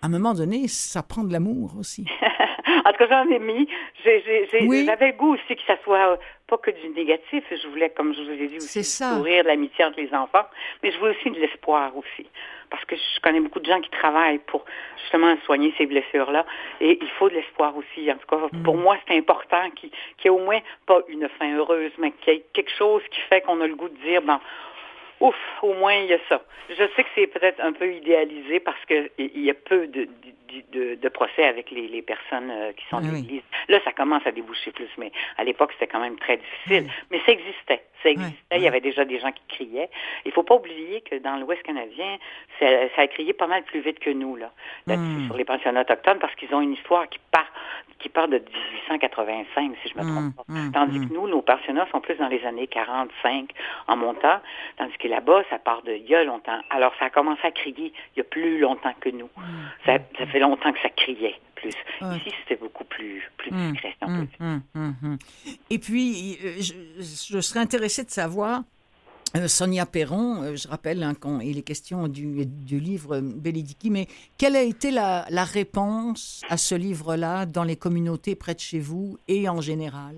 [0.02, 2.04] à un moment donné, ça prend de l'amour aussi.
[2.84, 3.68] en tout cas, j'en ai mis.
[4.04, 7.44] J'avais le goût aussi que ça soit pas que du négatif.
[7.50, 10.46] Je voulais, comme je vous ai dit, aussi sourire, l'amitié entre les enfants,
[10.82, 12.26] mais je voulais aussi de l'espoir aussi.
[12.70, 14.64] Parce que je connais beaucoup de gens qui travaillent pour
[15.02, 16.46] justement soigner ces blessures-là.
[16.80, 18.10] Et il faut de l'espoir aussi.
[18.10, 18.80] En tout cas, pour mm.
[18.80, 22.36] moi, c'est important qu'il n'y ait au moins pas une fin heureuse, mais qu'il y
[22.36, 24.40] ait quelque chose qui fait qu'on a le goût de dire, ben,
[25.22, 26.42] ouf, au moins il y a ça.
[26.68, 30.08] Je sais que c'est peut-être un peu idéalisé parce qu'il y a peu de,
[30.72, 33.42] de, procès avec les, personnes euh, qui sont ah, l'Église.
[33.68, 36.90] Là, ça commence à déboucher plus, mais à l'époque, c'était quand même très difficile.
[37.10, 37.84] Mais ça existait.
[38.02, 38.36] Ça existait.
[38.56, 39.90] Il y avait déjà des gens qui criaient.
[40.24, 42.18] Il ne faut pas oublier que dans l'Ouest canadien,
[42.58, 44.50] ça, a crié pas mal plus vite que nous, là,
[44.86, 45.26] hmm.
[45.26, 47.50] sur les pensionnats autochtones, parce qu'ils ont une histoire qui part
[48.02, 50.42] qui part de 1885, si je me trompe pas.
[50.48, 53.50] Hmm, hmm, tandis que nous, nos pensionnats sont plus dans les années 45
[53.88, 54.40] en montant,
[54.76, 56.60] tandis que là-bas, ça part de il y a longtemps.
[56.70, 59.28] Alors, ça a commencé à crier il y a plus longtemps que nous.
[59.86, 61.72] Ça, ça fait longtemps que ça criait plus.
[62.16, 63.94] Ici, c'était beaucoup plus, plus discret.
[65.70, 66.74] Et puis, euh, je,
[67.34, 68.62] je serais intéressée de savoir
[69.36, 74.06] Euh, Sonia Perron, euh, je rappelle, hein, quand il est question du, livre Bélédiki, mais
[74.38, 78.78] quelle a été la, la réponse à ce livre-là dans les communautés près de chez
[78.78, 80.14] vous et en général?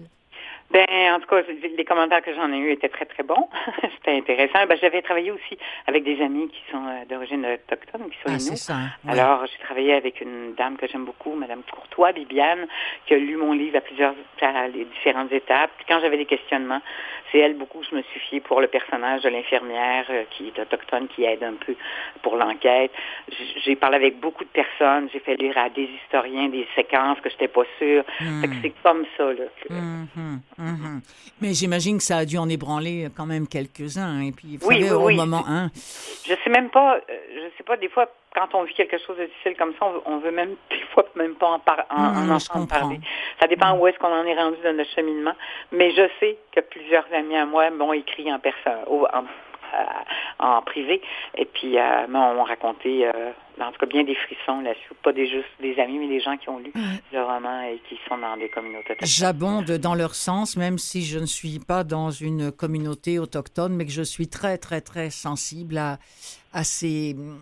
[0.74, 1.42] Ben, en tout cas,
[1.77, 3.48] les commentaires que j'en ai eus étaient très, très bons.
[3.94, 4.66] C'était intéressant.
[4.66, 8.57] Ben, j'avais travaillé aussi avec des amis qui sont euh, d'origine autochtone, qui sont ah,
[8.57, 8.74] Ça,
[9.07, 12.66] Alors, j'ai travaillé avec une dame que j'aime beaucoup, Madame Courtois, Bibiane,
[13.07, 15.70] qui a lu mon livre à plusieurs, à les différentes étapes.
[15.77, 16.81] Puis quand j'avais des questionnements,
[17.34, 20.58] c'est elle beaucoup, je me suis fiée pour le personnage de l'infirmière euh, qui est
[20.60, 21.74] autochtone, qui aide un peu
[22.22, 22.92] pour l'enquête.
[23.64, 25.08] J'ai parlé avec beaucoup de personnes.
[25.12, 28.04] J'ai fait lire à des historiens des séquences que je n'étais pas sûre.
[28.20, 28.44] Hmm.
[28.62, 29.44] C'est comme ça, là.
[29.68, 30.38] Hmm, hmm.
[30.58, 31.00] Mhm.
[31.40, 34.20] Mais j'imagine que ça a dû en ébranler quand même quelques-uns.
[34.20, 35.70] Et puis, vous oui, au moment un.
[36.26, 37.00] Je sais même pas, euh,
[37.34, 40.18] je sais pas, des fois, quand on vit quelque chose de difficile comme ça, on
[40.18, 43.00] veut même, des fois, même pas en, par, en, en parler.
[43.40, 45.34] Ça dépend où est-ce qu'on en est rendu dans notre cheminement.
[45.72, 49.24] Mais je sais que plusieurs amis à moi m'ont écrit en personne, en,
[50.38, 51.00] en privé.
[51.36, 54.90] Et puis, euh, m'ont raconté, euh, en tout cas, bien des frissons là-dessus.
[55.02, 56.72] Pas des, juste des amis, mais des gens qui ont lu
[57.12, 58.96] le roman et qui sont dans des communautés.
[59.02, 63.84] J'abonde dans leur sens, même si je ne suis pas dans une communauté autochtone, mais
[63.84, 65.98] que je suis très, très, très sensible à,
[66.54, 66.60] à,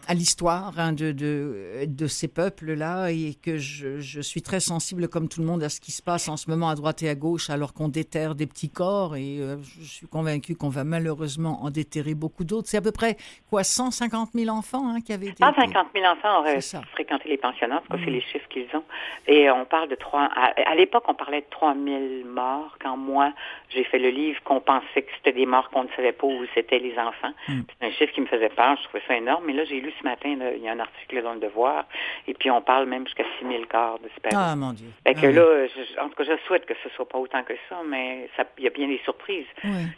[0.09, 5.07] à l'histoire hein, de, de, de, ces peuples-là et que je, je, suis très sensible,
[5.09, 7.11] comme tout le monde, à ce qui se passe en ce moment à droite et
[7.11, 9.15] à gauche, alors qu'on déterre des petits corps.
[9.17, 12.69] Et euh, je suis convaincu qu'on va malheureusement en déterrer beaucoup d'autres.
[12.69, 13.17] C'est à peu près,
[13.51, 15.45] quoi, 150 000 enfants hein, qui avaient été...
[15.45, 16.61] 150 000 enfants auraient
[16.93, 18.05] fréquenté les pensionnats, c'est mm.
[18.07, 18.85] les chiffres qu'ils ont.
[19.29, 20.25] Et on parle de trois...
[20.35, 22.79] À, à l'époque, on parlait de 3 000 morts.
[22.83, 23.33] Quand moi,
[23.69, 26.45] j'ai fait le livre, qu'on pensait que c'était des morts qu'on ne savait pas où
[26.55, 27.33] c'était les enfants.
[27.49, 27.61] Mm.
[27.69, 28.77] C'est un chiffre qui me faisait peur.
[28.79, 29.45] Je trouvais c'est énorme.
[29.47, 31.85] Mais là, j'ai lu ce matin, il y a un article dans le Devoir,
[32.27, 34.37] et puis on parle même jusqu'à 6 000 corps disparus.
[34.37, 34.89] Ah, mon Dieu.
[35.05, 37.55] Fait que ah là, en tout cas, je souhaite que ce soit pas autant que
[37.69, 39.47] ça, mais il y a bien des surprises.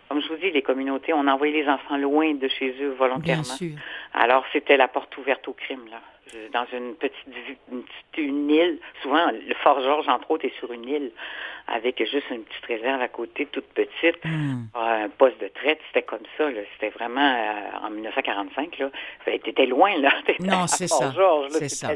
[0.09, 3.43] Comme je vous dis, les communautés, on envoyé les enfants loin de chez eux volontairement.
[3.43, 3.77] Bien sûr.
[4.13, 6.01] Alors, c'était la porte ouverte au crime, là
[6.53, 7.17] dans une petite,
[8.17, 8.79] une, île.
[9.03, 11.13] Souvent, le Fort Georges, entre autres, est sur une île
[11.67, 14.65] avec juste une petite réserve à côté, toute petite, hmm.
[14.75, 15.79] un poste de traite.
[15.89, 16.45] C'était comme ça.
[16.75, 18.79] C'était vraiment euh, en 1945.
[18.79, 18.91] Là,
[19.27, 20.11] étais loin là.
[20.41, 21.13] Non, c'est ça.
[21.51, 21.89] C'est ça.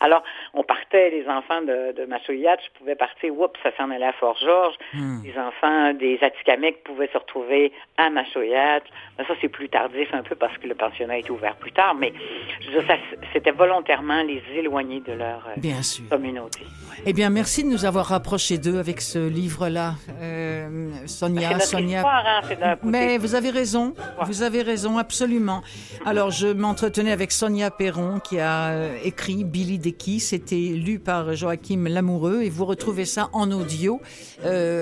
[0.00, 0.22] Alors,
[0.54, 3.36] on partait les enfants de, de je pouvais partir.
[3.36, 4.76] Oups, ça s'en allait à Fort Georges.
[4.94, 5.22] Hmm.
[5.24, 8.82] Les enfants des Atikamekw pouvaient se retrouver à Machoyat.
[9.16, 11.94] Ça, c'est plus tardif un peu parce que le pensionnat est ouvert plus tard.
[11.96, 12.12] Mais
[12.60, 12.94] je ça,
[13.32, 16.60] c'était volontairement les éloigner de leur euh, communauté.
[17.06, 21.58] Eh bien, merci de nous avoir rapprochés d'eux avec ce livre-là, euh, Sonia.
[21.60, 22.02] Sonia.
[22.04, 23.94] Hein, Mais vous avez raison,
[24.26, 25.62] vous avez raison, absolument.
[26.04, 30.20] Alors, je m'entretenais avec Sonia Perron qui a euh, écrit Billy Decky.
[30.20, 34.00] C'était lu par Joachim Lamoureux et vous retrouvez ça en audio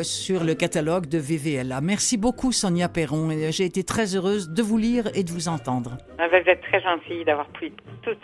[0.02, 1.80] sur le catalogue de VVLA.
[1.80, 3.30] Merci beaucoup, Sonia Perron.
[3.50, 5.96] J'ai été très heureuse de vous lire et de vous entendre.
[6.18, 8.14] Ah, vous êtes très gentil d'avoir pris tout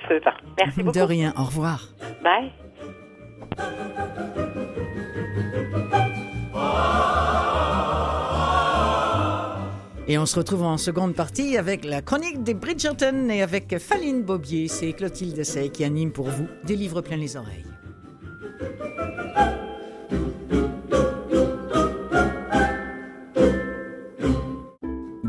[0.59, 0.99] Merci beaucoup.
[0.99, 1.33] De rien.
[1.37, 1.89] Au revoir.
[2.23, 2.53] Bye.
[10.09, 14.23] Et on se retrouve en seconde partie avec la chronique des Bridgerton et avec Faline
[14.23, 14.69] Bobier.
[14.69, 17.65] C'est Clotilde Sey qui anime pour vous des livres plein les oreilles.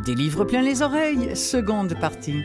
[0.05, 2.41] Des livres plein les oreilles, seconde partie.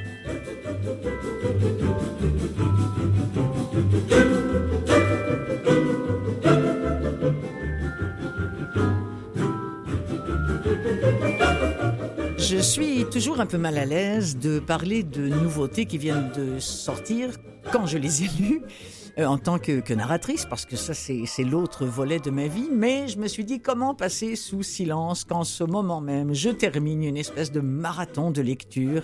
[12.38, 16.58] Je suis toujours un peu mal à l'aise de parler de nouveautés qui viennent de
[16.58, 17.30] sortir
[17.72, 18.62] quand je les ai lues
[19.18, 22.68] euh, en tant que, que, narratrice, parce que ça c'est l'autre volet de ma vie,
[22.72, 27.02] mais je me suis dit comment passer sous silence qu'en ce moment même je termine
[27.02, 29.02] une espèce de marathon de lecture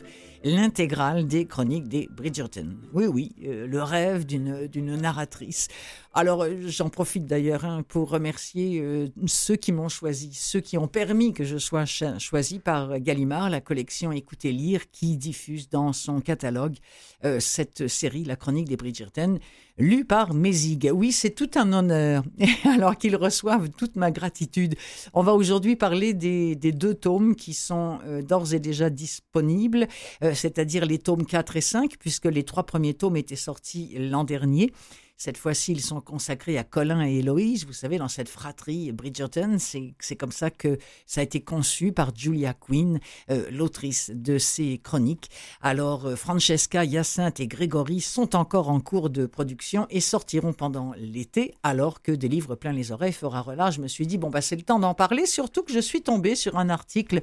[0.48, 2.76] l'intégrale des chroniques des Bridgerton.
[2.92, 5.68] Oui, oui, euh, le rêve d'une narratrice.
[6.14, 10.78] Alors, euh, j'en profite d'ailleurs hein, pour remercier euh, ceux qui m'ont choisi, ceux qui
[10.78, 15.92] ont permis que je sois choisi par Gallimard, la collection Écoutez Lire, qui diffuse dans
[15.92, 16.76] son catalogue
[17.40, 19.40] cette série, La Chronique des Bridgerton,
[19.76, 20.88] lue par Mézig.
[20.94, 22.22] Oui, c'est tout un honneur,
[22.64, 24.76] alors qu'ils reçoivent toute ma gratitude.
[25.14, 29.88] On va aujourd'hui parler des, deux tomes qui sont d'ores et déjà disponibles.
[30.38, 34.72] C'est-à-dire les tomes 4 et 5, puisque les trois premiers tomes étaient sortis l'an dernier.
[35.20, 37.66] Cette fois-ci, ils sont consacrés à Colin et Héloïse.
[37.66, 42.14] Vous savez, dans cette fratrie Bridgerton, c'est comme ça que ça a été conçu par
[42.14, 45.28] Julia Quinn, euh, l'autrice de ces chroniques.
[45.60, 50.92] Alors, euh, Francesca, Hyacinthe et Grégory sont encore en cours de production et sortiront pendant
[50.96, 53.74] l'été, alors que des livres plein les oreilles fera relâche.
[53.74, 56.00] Je me suis dit, bon, bah, c'est le temps d'en parler, surtout que je suis
[56.02, 57.22] tombée sur un article,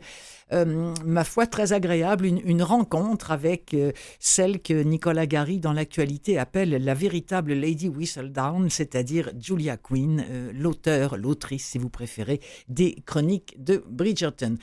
[0.54, 3.76] euh, ma foi, très agréable, une, rencontre avec
[4.20, 11.18] celle que Nicolas Gary, dans l'actualité, appelle la véritable Lady Whistledown, c'est-à-dire Julia Quinn, l'auteur,
[11.18, 14.58] l'autrice, si vous préférez, des chroniques de Bridgerton.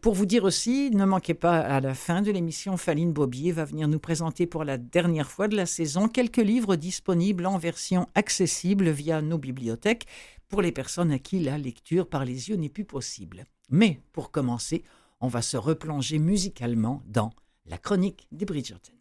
[0.00, 3.64] pour vous dire aussi, ne manquez pas à la fin de l'émission, Faline Bobier va
[3.64, 8.06] venir nous présenter pour la dernière fois de la saison quelques livres disponibles en version
[8.14, 10.06] accessible via nos bibliothèques
[10.48, 13.44] pour les personnes à qui la lecture par les yeux n'est plus possible.
[13.70, 14.84] Mais pour commencer,
[15.20, 17.30] on va se replonger musicalement dans
[17.66, 18.92] la chronique des Bridgerton.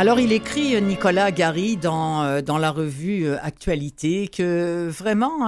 [0.00, 5.46] Alors il écrit euh, Nicolas Gary dans, euh, la revue euh, Actualité que vraiment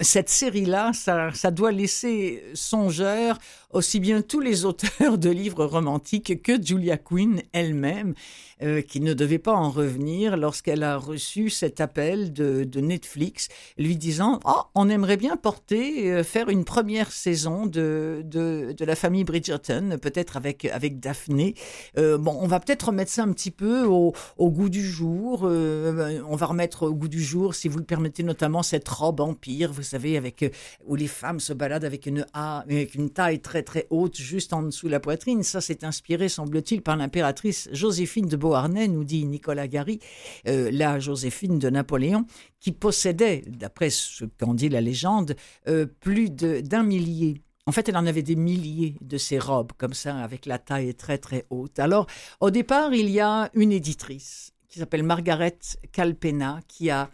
[0.00, 3.38] cette série-là, ça, doit laisser songeur
[3.74, 8.14] aussi bien tous les auteurs de livres romantiques que Julia Quinn elle-même.
[8.62, 13.96] Euh, qui ne devait pas en revenir lorsqu'elle a reçu cet appel de, Netflix lui
[13.96, 19.24] disant oh, on aimerait bien porter, euh, faire une première saison de, de, la famille
[19.24, 21.56] Bridgerton, peut-être avec, avec Daphné.
[21.98, 25.42] Euh, bon, on va peut-être remettre ça un petit peu au, goût du jour.
[25.42, 29.72] on va remettre au goût du jour, si vous le permettez, notamment cette robe empire,
[29.72, 30.54] vous savez, avec
[30.86, 34.62] où les femmes se baladent avec une, avec une taille très très haute juste en
[34.62, 35.42] dessous de la poitrine.
[35.42, 39.98] Ça, c'est inspiré, semble-t-il, par l'impératrice Joséphine de Beauharnais, nous dit Nicolas Gary,
[40.46, 42.26] euh, la Joséphine de Napoléon,
[42.60, 45.34] qui possédait, d'après ce qu'en dit la légende,
[45.68, 49.94] euh, plus d'un millier en fait, elle en avait des milliers de ces robes comme
[49.94, 51.78] ça, avec la taille très très haute.
[51.78, 52.06] Alors,
[52.40, 55.58] au départ, il y a une éditrice qui s'appelle Margaret
[55.90, 57.10] Calpena, qui a,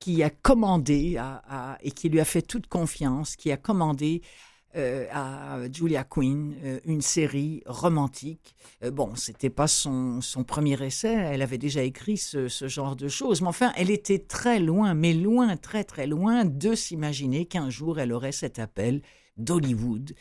[0.00, 1.20] qui a commandé
[1.82, 4.22] et qui lui a fait toute confiance, qui a commandé
[4.76, 8.56] euh, à Julia Quinn, euh, une série romantique.
[8.82, 12.96] Euh, bon, c'était pas son, son, premier essai, elle avait déjà écrit ce, ce, genre
[12.96, 17.46] de choses, mais enfin, elle était très loin, mais loin, très très loin de s'imaginer
[17.46, 19.02] qu'un jour elle aurait cet appel
[19.36, 20.12] d'Hollywood.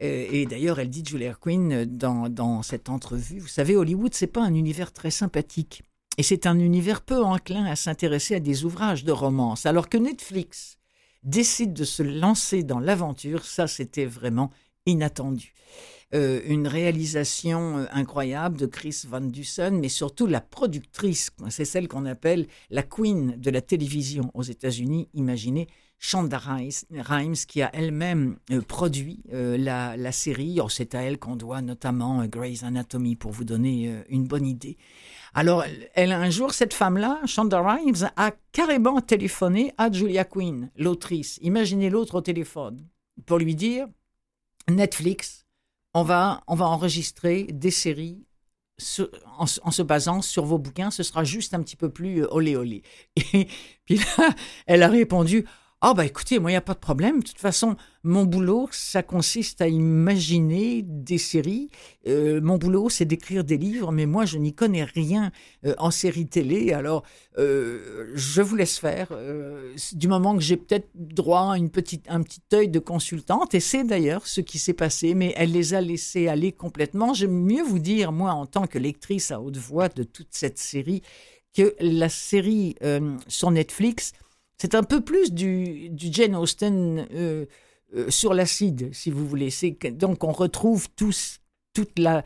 [0.00, 4.42] et d'ailleurs, elle dit, Julia Quinn, dans, dans cette entrevue, vous savez, Hollywood, c'est pas
[4.42, 5.82] un univers très sympathique.
[6.18, 9.96] Et c'est un univers peu enclin à s'intéresser à des ouvrages de romance, alors que
[9.96, 10.76] Netflix,
[11.22, 14.50] décide de se lancer dans l'aventure, ça c'était vraiment
[14.86, 15.54] inattendu.
[16.14, 21.88] Euh, une réalisation euh, incroyable de Chris Van Dusen, mais surtout la productrice, c'est celle
[21.88, 25.68] qu'on appelle la queen de la télévision aux États-Unis, imaginez,
[26.04, 30.58] Shonda Rhimes, qui a elle-même euh, produit la, série.
[30.60, 34.76] Oh, c'est à elle qu'on doit notamment Grey's Anatomy, pour vous donner une bonne idée.
[35.32, 41.38] Alors, elle, un jour, cette femme-là, Shonda Rhimes, a carrément téléphoné à Julia Quinn, l'autrice.
[41.40, 42.84] Imaginez l'autre au téléphone
[43.24, 43.86] pour lui dire
[44.68, 45.46] Netflix,
[45.94, 48.24] on va, on va enregistrer des séries
[49.38, 52.56] en, se basant sur vos bouquins, ce sera juste un petit peu plus euh, olé
[52.56, 52.82] olé.
[53.16, 53.46] Et
[53.84, 54.30] puis là,
[54.66, 55.46] elle a répondu
[55.84, 57.18] ah bah écoutez, moi il n'y a pas de problème.
[57.18, 61.70] De toute façon, mon boulot, ça consiste à imaginer des séries.
[62.06, 65.32] Euh, mon boulot, c'est d'écrire des livres, mais moi je n'y connais rien
[65.66, 66.72] euh, en série télé.
[66.72, 67.02] Alors
[67.36, 69.08] euh, je vous laisse faire.
[69.94, 73.60] du moment que j'ai peut-être droit à une petite, un petit œil de consultante, et
[73.60, 77.12] c'est d'ailleurs ce qui s'est passé, mais elle les a laissés aller complètement.
[77.12, 80.58] J'aime mieux vous dire, moi en tant que lectrice à haute voix de toute cette
[80.58, 81.02] série,
[81.56, 82.76] que la série
[83.26, 84.12] sur Netflix
[84.62, 87.46] c'est un peu plus du, Jane Austen euh,
[87.96, 89.48] euh, sur l'acide, si vous voulez.
[89.90, 91.40] Donc on retrouve tous,
[91.74, 92.22] toute la,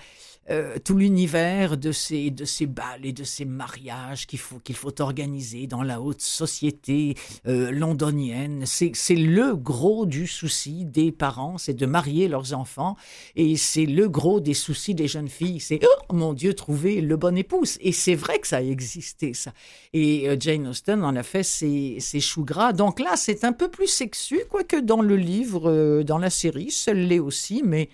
[0.48, 4.76] euh, tout l'univers de ces, de ces balles et de ces mariages qu'il faut, qu'il
[4.76, 7.16] faut organiser dans la haute société
[7.48, 8.64] euh, londonienne.
[8.64, 12.96] C'est, c'est le gros du souci des parents, c'est de marier leurs enfants.
[13.34, 17.16] Et c'est le gros des soucis des jeunes filles, c'est oh mon Dieu, trouver le
[17.16, 17.76] bon épouse.
[17.80, 19.52] Et c'est vrai que ça a existé, ça.
[19.92, 22.72] Et euh, Jane Austen en a fait ses, ses choux gras.
[22.72, 26.92] Donc là, c'est un peu plus sexu, quoique dans le livre, dans la série, ça
[26.92, 27.88] l'est aussi, mais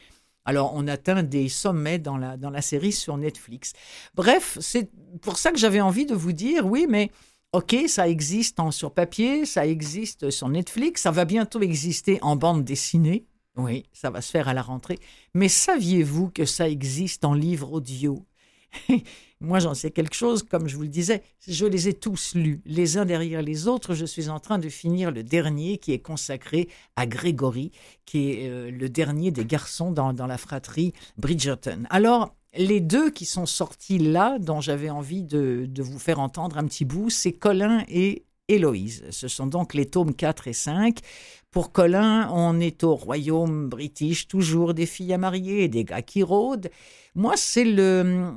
[0.44, 3.74] alors, on atteint des sommets dans la, dans la série sur Netflix.
[4.14, 7.11] Bref, c'est pour ça que j'avais envie de vous dire, oui, mais
[7.55, 12.34] Ok, ça existe en, sur papier, ça existe sur Netflix, ça va bientôt exister en
[12.34, 13.26] bande dessinée.
[13.57, 14.99] Oui, ça va se faire à la rentrée.
[15.34, 18.24] Mais saviez-vous que ça existe en livre audio?
[19.43, 22.62] Moi, j'en sais quelque chose, comme je vous le disais, je les ai tous lus,
[22.64, 23.95] les uns derrière les autres.
[23.95, 27.72] Je suis en train de finir le dernier qui est consacré à Grégory,
[28.07, 31.84] qui est euh, le dernier des garçons dans, la fratrie Bridgerton.
[31.90, 36.59] Alors, les deux qui sont sortis là, dont j'avais envie de, de, vous faire entendre
[36.59, 39.05] un petit bout, c'est Colin et Héloïse.
[39.11, 40.99] Ce sont donc les tomes 4 et 5.
[41.51, 46.03] Pour Colin, on est au royaume british, toujours des filles à marier et des gars
[46.03, 46.70] qui rôdent.
[47.14, 48.32] Moi, c'est le,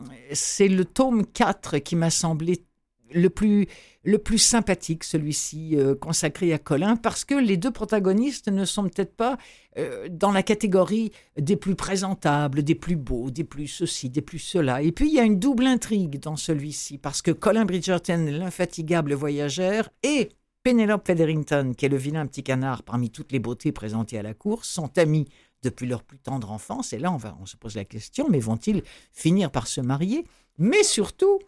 [0.59, 2.65] le tome 4 qui m'a semblé
[3.13, 3.67] le plus,
[4.03, 8.83] le plus sympathique, celui-ci, euh, consacré à Colin, parce que les deux protagonistes ne sont
[8.83, 9.37] peut-être pas
[9.77, 14.39] euh, dans la catégorie des plus présentables, des plus beaux, des plus ceci, des plus
[14.39, 14.81] cela.
[14.81, 19.13] Et puis, il y a une double intrigue dans celui-ci, parce que Colin Bridgerton, l'infatigable
[19.13, 20.29] voyageur, et
[20.63, 24.33] Penelope Featherington, qui est le vilain petit canard parmi toutes les beautés présentées à la
[24.33, 25.27] cour, sont amis
[25.65, 26.93] depuis leur plus tendre enfance.
[26.93, 30.25] Et là, on, va, se pose la question, mais vont-ils finir par se marier?
[30.57, 31.39] Mais surtout,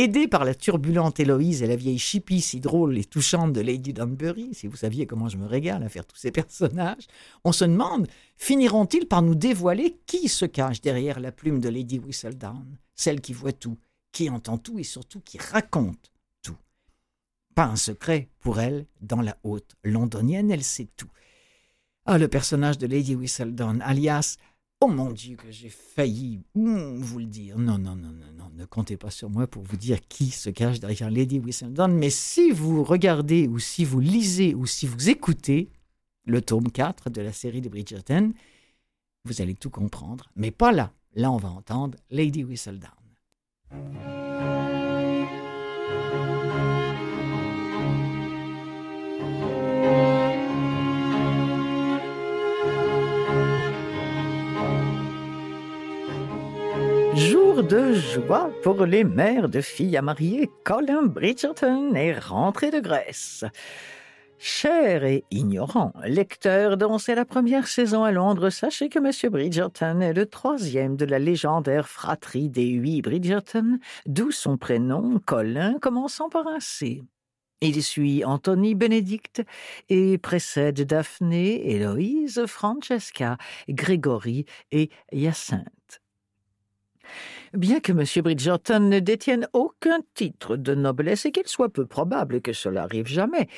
[0.00, 3.92] Aidé par la turbulente Héloïse et la vieille chippie si drôle et touchante de Lady
[3.92, 7.08] Dunbury, si vous saviez comment je me régale à faire tous ces personnages,
[7.42, 8.06] on se demande,
[8.36, 13.32] finiront-ils par nous dévoiler qui se cache derrière la plume de Lady Whistledown, celle qui
[13.32, 13.76] voit tout,
[14.12, 16.12] qui entend tout et surtout qui raconte
[16.42, 16.58] tout?
[17.56, 21.10] Pas un secret pour elle, dans la haute londonienne, elle sait tout.
[22.10, 24.38] Ah, le personnage de Lady Whistledown, alias
[24.80, 27.58] Oh mon Dieu, que j'ai failli hmm, vous le dire.
[27.58, 30.48] Non, non, non, non, non, ne comptez pas sur moi pour vous dire qui se
[30.48, 31.92] cache derrière Lady Whistledown.
[31.92, 35.68] Mais si vous regardez ou si vous lisez ou si vous écoutez
[36.24, 38.32] le tome 4 de la série de Bridgerton,
[39.26, 40.30] vous allez tout comprendre.
[40.34, 40.94] Mais pas là.
[41.14, 42.88] Là, on va entendre Lady Whistledown.
[57.18, 62.78] Jour de joie pour les mères de filles à marier, Colin Bridgerton est rentré de
[62.78, 63.44] Grèce.
[64.38, 69.32] Cher et ignorant lecteur dont c'est la première saison à Londres, sachez que M.
[69.32, 75.78] Bridgerton est le troisième de la légendaire fratrie des huit Bridgerton, d'où son prénom, Colin,
[75.80, 77.02] commençant par un C.
[77.60, 79.42] Il suit Anthony Benedict
[79.88, 83.38] et précède Daphné, Héloïse, Francesca,
[83.68, 86.00] Grégory et Hyacinthe.
[87.54, 88.04] Bien que M.
[88.22, 93.06] Bridgerton ne détienne aucun titre de noblesse et qu'il soit peu probable que cela arrive
[93.06, 93.48] jamais,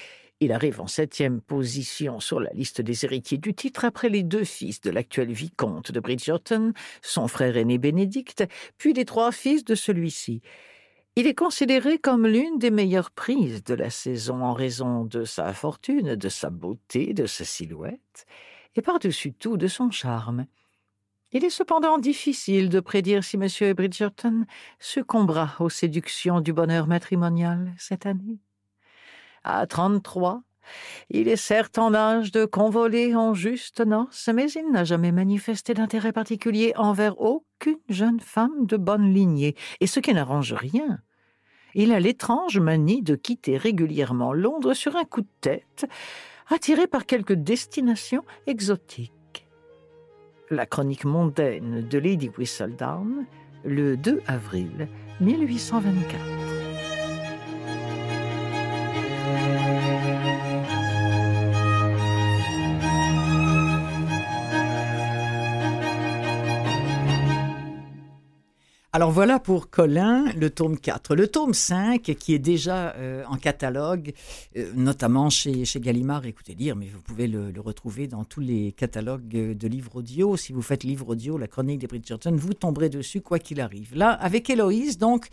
[0.42, 4.44] il arrive en septième position sur la liste des héritiers du titre après les deux
[4.44, 6.72] fils de l'actuel vicomte de Bridgerton,
[7.02, 8.44] son frère aîné Bénédicte,
[8.78, 10.40] puis les trois fils de celui-ci.
[11.16, 15.52] Il est considéré comme l'une des meilleures prises de la saison en raison de sa
[15.52, 18.24] fortune, de sa beauté, de sa silhouette,
[18.76, 20.46] et par-dessus tout de son charme.
[21.32, 23.74] Il est cependant difficile de prédire si M.
[23.74, 24.46] Bridgerton
[24.80, 28.40] succombera aux séductions du bonheur matrimonial cette année.
[29.44, 30.42] À trente-trois,
[31.08, 35.72] il est certes en âge de convoler en juste noces, mais il n'a jamais manifesté
[35.72, 40.98] d'intérêt particulier envers aucune jeune femme de bonne lignée, et ce qui n'arrange rien.
[41.74, 45.86] Il a l'étrange manie de quitter régulièrement Londres sur un coup de tête,
[46.48, 49.12] attiré par quelque destination exotique
[50.50, 53.24] la chronique mondaine de Lady Whistledown,
[53.64, 54.88] le 2 avril
[55.20, 56.69] 1824.
[68.92, 71.14] Alors voilà pour Colin, le tome 4.
[71.14, 74.12] Le tome 5, qui est déjà euh, en catalogue,
[74.56, 78.40] euh, notamment chez, chez Gallimard, écoutez lire, mais vous pouvez le, le, retrouver dans tous
[78.40, 80.36] les catalogues de livres audio.
[80.36, 83.94] Si vous faites livre audio, la chronique des Bridgerton, vous tomberez dessus quoi qu'il arrive.
[83.94, 85.28] Là, avec Héloïse, donc,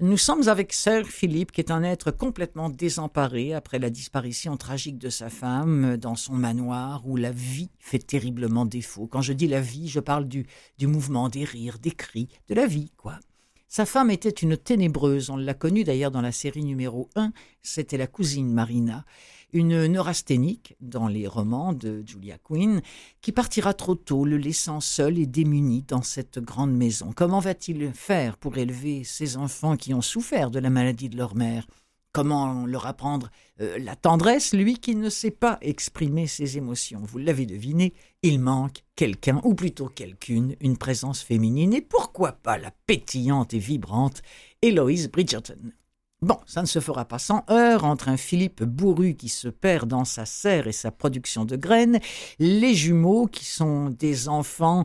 [0.00, 4.96] nous sommes avec Sir Philippe, qui est un être complètement désemparé après la disparition tragique
[4.96, 9.08] de sa femme dans son manoir où la vie fait terriblement défaut.
[9.08, 10.46] Quand je dis la vie, je parle du,
[10.78, 13.18] du mouvement, des rires, des cris, de la vie, quoi.
[13.66, 17.98] Sa femme était une ténébreuse, on l'a connue d'ailleurs dans la série numéro 1, c'était
[17.98, 19.04] la cousine Marina
[19.52, 22.82] une neurasthénique dans les romans de Julia Quinn,
[23.20, 27.12] qui partira trop tôt, le laissant seul et démuni dans cette grande maison.
[27.14, 31.34] Comment va-t-il faire pour élever ces enfants qui ont souffert de la maladie de leur
[31.34, 31.66] mère?
[32.12, 33.30] Comment leur apprendre
[33.60, 37.02] euh, la tendresse, lui qui ne sait pas exprimer ses émotions?
[37.02, 37.92] Vous l'avez deviné,
[38.22, 43.58] il manque quelqu'un, ou plutôt quelqu'une, une présence féminine, et pourquoi pas la pétillante et
[43.58, 44.22] vibrante
[44.62, 45.72] Héloïse Bridgerton?
[46.20, 49.88] Bon, ça ne se fera pas sans heure entre un Philippe bourru qui se perd
[49.88, 52.00] dans sa serre et sa production de graines,
[52.40, 54.82] les jumeaux qui sont des enfants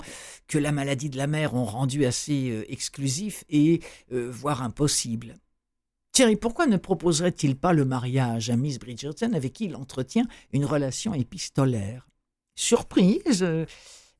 [0.47, 3.79] que la maladie de la mère ont rendus assez euh, exclusifs et
[4.11, 5.35] euh, voire impossibles.
[6.11, 10.65] Thierry, pourquoi ne proposerait-il pas le mariage à Miss Bridgerton avec qui il entretient une
[10.65, 12.07] relation épistolaire?
[12.53, 13.43] Surprise,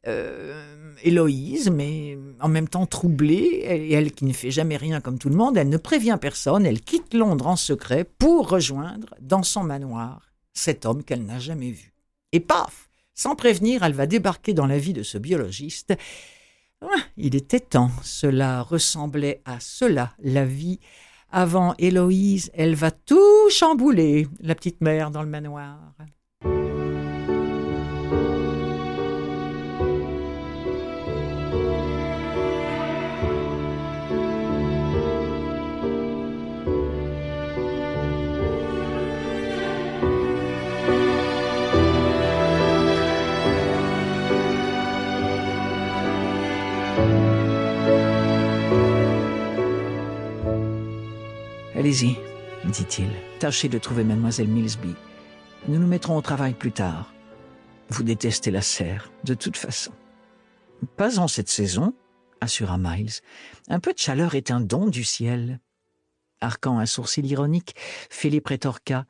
[0.07, 5.29] euh, Héloïse, mais en même temps troublée, elle qui ne fait jamais rien comme tout
[5.29, 9.63] le monde, elle ne prévient personne, elle quitte Londres en secret pour rejoindre dans son
[9.63, 11.93] manoir cet homme qu'elle n'a jamais vu.
[12.31, 15.93] Et paf Sans prévenir, elle va débarquer dans la vie de ce biologiste.
[16.81, 20.79] Ah, il était temps, cela ressemblait à cela, la vie.
[21.31, 25.95] Avant Héloïse, elle va tout chambouler, la petite mère dans le manoir.
[51.83, 52.15] Allez-y,
[52.63, 53.09] dit-il.
[53.39, 54.95] Tâchez de trouver mademoiselle Millsby.
[55.67, 57.13] Nous nous mettrons au travail plus tard.
[57.89, 59.91] Vous détestez la serre, de toute façon.
[60.95, 61.93] Pas en cette saison,
[62.39, 63.11] assura Miles.
[63.67, 65.59] Un peu de chaleur est un don du ciel.
[66.39, 67.75] Arquant un sourcil ironique,
[68.09, 69.05] Philippe rétorqua.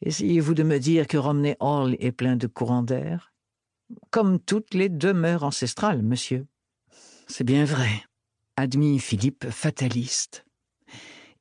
[0.00, 3.32] Essayez-vous de me dire que Romney Hall est plein de courants d'air?
[4.12, 6.46] Comme toutes les demeures ancestrales, monsieur.
[7.26, 7.90] C'est bien vrai,
[8.56, 10.45] admit Philippe fataliste.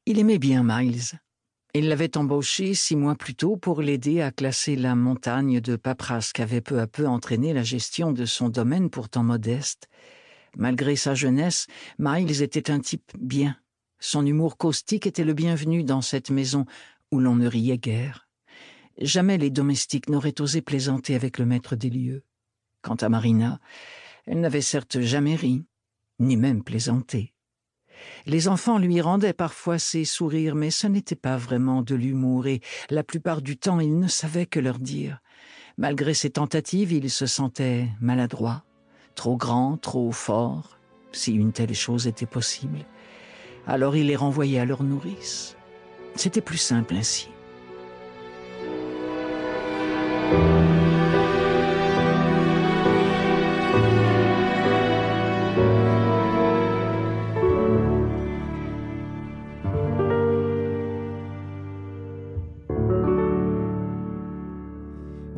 [0.07, 1.19] Il aimait bien Miles.
[1.73, 6.31] Il l'avait embauché six mois plus tôt pour l'aider à classer la montagne de paperasse
[6.31, 9.89] qu'avait peu à peu entraîné la gestion de son domaine pourtant modeste.
[10.55, 11.65] Malgré sa jeunesse,
[11.97, 13.57] Miles était un type bien.
[13.99, 16.65] Son humour caustique était le bienvenu dans cette maison
[17.11, 18.29] où l'on ne riait guère.
[18.99, 22.23] Jamais les domestiques n'auraient osé plaisanter avec le maître des lieux.
[22.83, 23.59] Quant à Marina,
[24.27, 25.65] elle n'avait certes jamais ri,
[26.19, 27.34] ni même plaisanté.
[28.25, 32.61] Les enfants lui rendaient parfois ses sourires, mais ce n'était pas vraiment de l'humour, et
[32.89, 35.19] la plupart du temps il ne savait que leur dire.
[35.77, 38.63] Malgré ses tentatives, il se sentait maladroit,
[39.15, 40.79] trop grand, trop fort,
[41.11, 42.85] si une telle chose était possible.
[43.67, 45.57] Alors il les renvoyait à leur nourrice.
[46.15, 47.29] C'était plus simple ainsi.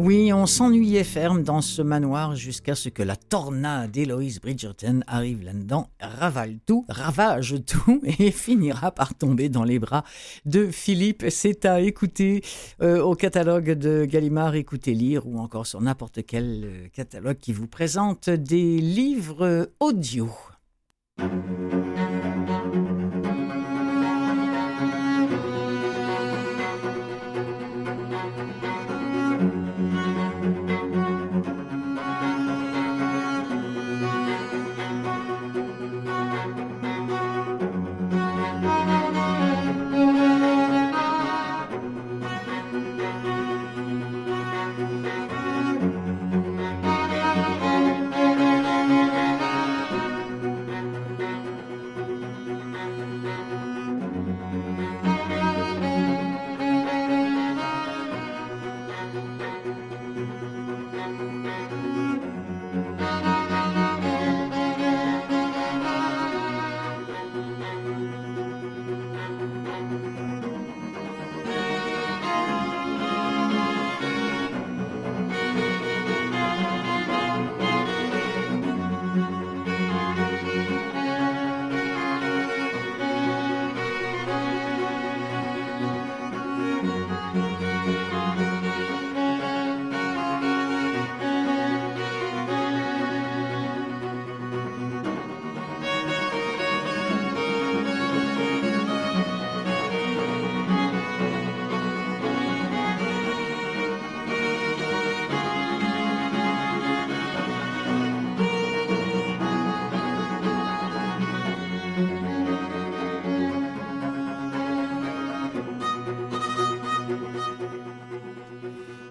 [0.08, 5.44] Oui, on s'ennuyait ferme dans ce manoir jusqu'à ce que la tornade d'Héloïse Bridgerton arrive
[5.44, 10.06] là-dedans, ravale tout, ravage tout et finira par tomber dans les bras
[10.46, 11.26] de Philippe.
[11.28, 12.42] C'est à écouter
[12.82, 17.52] euh, au catalogue de Gallimard, écouter lire ou encore sur n'importe quel euh, catalogue qui
[17.52, 20.30] vous présente des livres audio.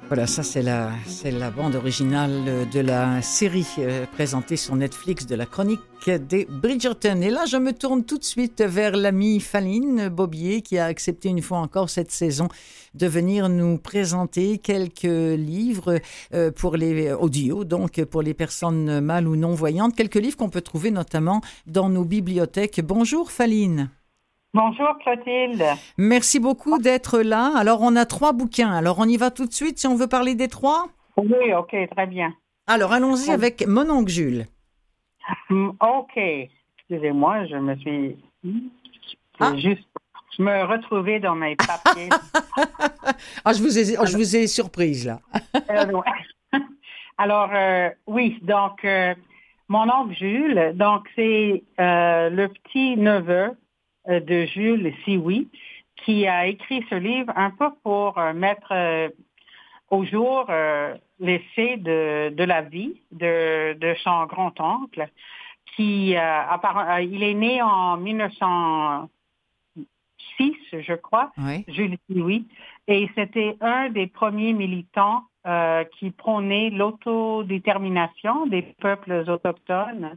[0.09, 5.27] Voilà, ça c'est la, c'est la bande originale de la série euh, présentée sur Netflix
[5.27, 7.21] de la chronique des Bridgerton.
[7.23, 11.29] Et là, je me tourne tout de suite vers l'ami Faline Bobier qui a accepté
[11.29, 12.47] une fois encore cette saison
[12.95, 15.99] de venir nous présenter quelques livres
[16.33, 20.51] euh, pour les audio, donc pour les personnes mal ou non voyantes, quelques livres qu'on
[20.51, 22.81] peut trouver notamment dans nos bibliothèques.
[22.81, 23.91] Bonjour Faline.
[24.57, 25.63] Bonjour Clotilde.
[25.99, 27.53] Merci beaucoup d'être là.
[27.59, 28.73] Alors on a trois bouquins.
[28.73, 30.87] Alors on y va tout de suite si on veut parler des trois?
[31.19, 32.33] Oui, ok, très bien.
[32.67, 34.47] Alors allons-y avec mon oncle Jules.
[35.51, 36.17] Mm, ok.
[36.79, 38.17] Excusez-moi, je me suis
[39.41, 39.55] ah.
[39.57, 39.85] juste
[40.39, 42.09] me retrouver dans mes papiers.
[43.45, 45.21] ah, je vous ai, je vous ai surprise là.
[45.71, 46.01] Euh,
[47.19, 49.15] Alors euh, oui, donc euh,
[49.69, 53.55] mon oncle Jules, donc c'est le petit neveu
[54.09, 55.49] de Jules Sioui,
[55.97, 59.09] qui a écrit ce livre un peu pour euh, mettre euh,
[59.91, 60.51] au jour
[61.21, 65.09] l'essai de, de, la vie de, de son grand-oncle,
[65.77, 69.09] qui il est né en 1906,
[70.73, 71.31] je crois,
[71.69, 72.49] Jules Sioui,
[72.89, 75.23] et c'était un des premiers militants
[75.99, 80.17] qui prônait l'autodétermination des peuples autochtones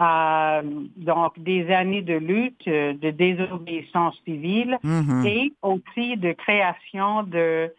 [0.00, 5.26] donc des années de lutte, euh, de désobéissance civile mm-hmm.
[5.26, 7.72] et aussi de création de,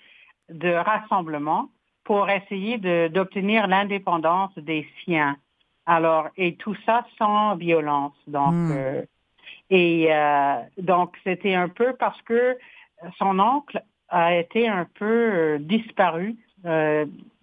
[0.50, 1.70] de rassemblements
[2.04, 2.78] pour essayer
[3.10, 5.38] d'obtenir l'indépendance des siens.
[5.86, 8.16] Alors, et tout ça sans violence.
[8.28, 8.72] Donc, mm.
[8.72, 9.02] euh,
[9.70, 12.58] et euh, donc, c'était un peu parce que
[13.18, 16.36] son oncle a été un peu disparu,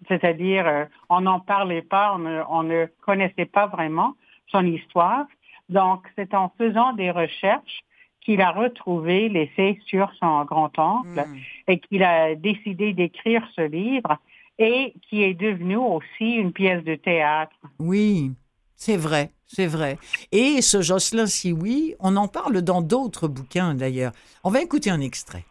[0.07, 2.15] c'est-à-dire on n'en parlait pas,
[2.49, 4.15] on ne connaissait pas vraiment
[4.51, 5.25] son histoire.
[5.69, 7.83] Donc, c'est en faisant des recherches
[8.21, 11.37] qu'il a retrouvé l'essai sur son grand-oncle hmm.
[11.67, 14.17] et qu'il a décidé d'écrire ce livre
[14.59, 17.55] et qui est devenu aussi une pièce de théâtre.
[17.79, 18.31] Oui,
[18.75, 19.97] c'est vrai, c'est vrai.
[20.31, 24.11] Et ce Jocelyn oui, on en parle dans d'autres bouquins d'ailleurs.
[24.43, 25.45] On va écouter un extrait.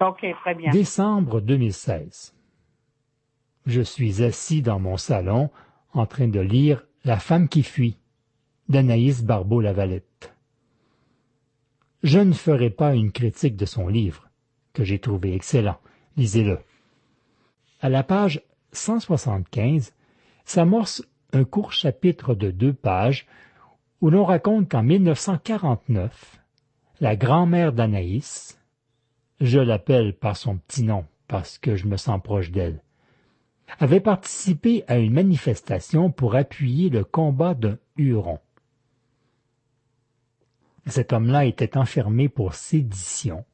[0.00, 0.72] OK, très bien.
[0.72, 2.34] Décembre 2016.
[3.66, 5.50] Je suis assis dans mon salon
[5.92, 7.96] en train de lire La femme qui fuit
[8.70, 10.32] d'Anaïs Barbeau-Lavalette.
[12.04, 14.30] Je ne ferai pas une critique de son livre,
[14.74, 15.78] que j'ai trouvé excellent.
[16.16, 16.60] Lisez-le.
[17.80, 19.92] À la page 175
[20.44, 21.02] s'amorce
[21.32, 23.26] un court chapitre de deux pages
[24.00, 26.40] où l'on raconte qu'en 1949,
[27.00, 28.56] la grand-mère d'Anaïs,
[29.40, 32.84] je l'appelle par son petit nom parce que je me sens proche d'elle,
[33.80, 38.38] avait participé à une manifestation pour appuyer le combat d'un Huron.
[40.86, 43.44] Cet homme-là était enfermé pour sédition,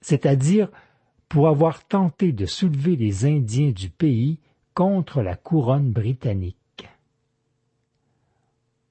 [0.00, 0.70] c'est-à-dire
[1.28, 4.38] pour avoir tenté de soulever les Indiens du pays
[4.74, 6.88] contre la couronne britannique.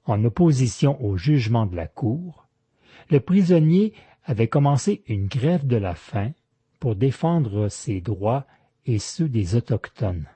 [0.06, 2.48] En opposition au jugement de la Cour,
[3.10, 6.32] le prisonnier avait commencé une grève de la faim
[6.80, 8.46] pour défendre ses droits
[8.86, 10.28] et ceux des Autochtones.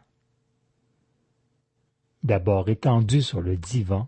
[2.24, 4.08] D'abord étendu sur le divan,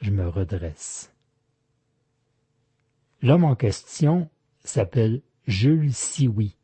[0.00, 1.15] je me redresse.
[3.22, 4.28] L'homme en question
[4.62, 6.56] s'appelle Jules Sioui.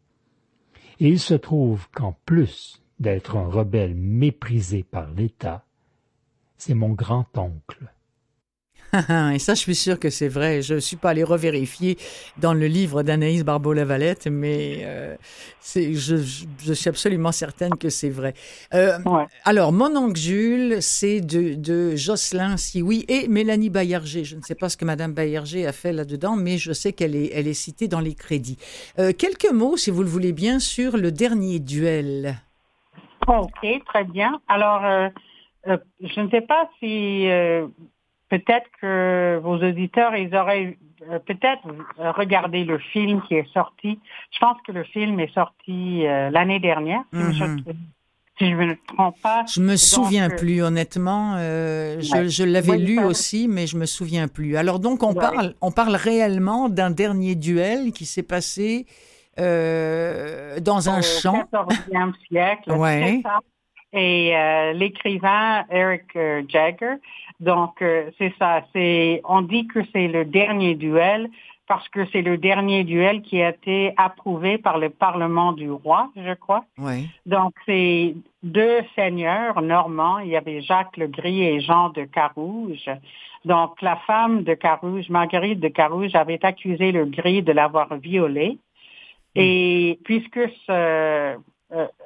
[1.01, 5.65] Et il se trouve qu'en plus d'être un rebelle méprisé par l'État,
[6.57, 7.93] c'est mon grand-oncle.
[9.35, 10.61] Et ça, je suis sûr que c'est vrai.
[10.61, 11.97] Je ne suis pas allé revérifier
[12.37, 15.17] dans le livre d'Anaïs Barbeau-Lavalette, mais euh,
[15.63, 18.35] je, suis absolument certaine que c'est vrai.
[18.75, 18.99] Euh,
[19.45, 24.25] alors, mon oncle Jules, c'est de, de Jocelyn Sioui et Mélanie Baillarger.
[24.25, 27.17] Je ne sais pas ce que Madame Baillarger a fait là-dedans, mais je sais qu'elle
[27.17, 28.59] est, elle est citée dans les crédits.
[28.99, 32.37] Euh, quelques mots, si vous le voulez bien, sur le dernier duel.
[33.27, 34.39] OK, très bien.
[34.49, 34.83] Alors,
[35.65, 37.27] je ne sais pas si
[38.33, 40.79] peut-être que vos auditeurs, ils auraient
[41.11, 41.61] euh, peut-être
[42.17, 43.99] regardé le film qui est sorti.
[44.33, 48.67] Je pense que le film est sorti euh, l'année dernière, si, je, ne mhm.
[48.69, 49.45] me trompe pas.
[49.55, 51.37] Je me souviens euh, plus, honnêtement.
[51.37, 54.57] je, l'avais lu aussi, mais je me souviens plus.
[54.57, 58.87] Alors donc, on parle, on parle réellement d'un dernier duel qui s'est passé
[59.37, 61.47] dans un champ.
[61.53, 62.73] Au 14e siècle.
[62.73, 63.23] ouais.
[63.95, 64.33] Et
[64.73, 66.17] l'écrivain Eric
[66.49, 66.95] Jagger
[67.43, 68.63] donc, euh, c'est ça.
[68.73, 71.29] C'est, on dit que c'est le dernier duel
[71.67, 76.11] parce que c'est le dernier duel qui a été approuvé par le Parlement du roi,
[76.15, 76.65] je crois.
[76.79, 77.09] Oui.
[77.27, 78.15] Donc, c'est
[78.45, 80.21] deux seigneurs normands.
[80.21, 82.89] Il y avait Jacques le Gris et Jean de Carouge.
[83.45, 88.57] Donc, la femme de Carouge, Marguerite de Carouge, avait accusé le Gris de l'avoir violée.
[89.35, 91.37] Et puisque ce,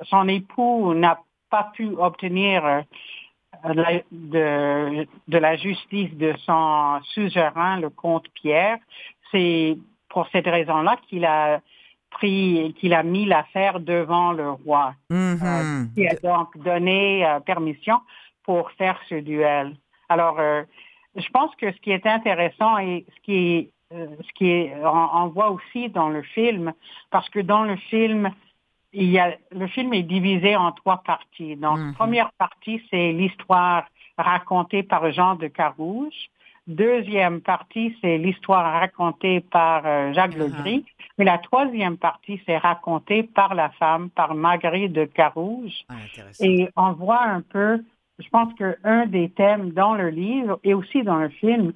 [0.05, 1.21] son époux n'a
[1.51, 2.85] pas pu obtenir
[3.65, 8.79] de, de, la justice de son suzerain, le comte Pierre,
[9.31, 9.77] c'est
[10.09, 11.61] pour cette raison-là qu'il a
[12.11, 15.95] pris, qu'il a mis l'affaire devant le roi, mm-hmm.
[15.95, 18.01] qui a donc donné permission
[18.45, 19.77] pour faire ce duel.
[20.09, 20.39] Alors,
[21.17, 24.75] je pense que ce qui est intéressant et ce qui est, euh, ce qui est,
[24.85, 26.73] on, voit aussi dans le film,
[27.11, 28.31] parce que dans le film,
[28.97, 31.57] il y a, le film est divisé en trois parties.
[31.57, 31.95] Donc, mhm.
[31.95, 33.85] première partie, c'est l'histoire
[34.19, 36.31] racontée par Jean de Carouge.
[36.67, 40.85] Deuxième partie, c'est l'histoire racontée par euh, Jacques uh Legris.
[41.19, 45.85] Et la troisième partie, c'est racontée par la femme, par Marguerite de Carouge.
[45.89, 45.95] Ah,
[46.41, 47.81] et on voit un peu
[48.19, 51.73] je pense qu'un des thèmes dans le livre et aussi dans le film,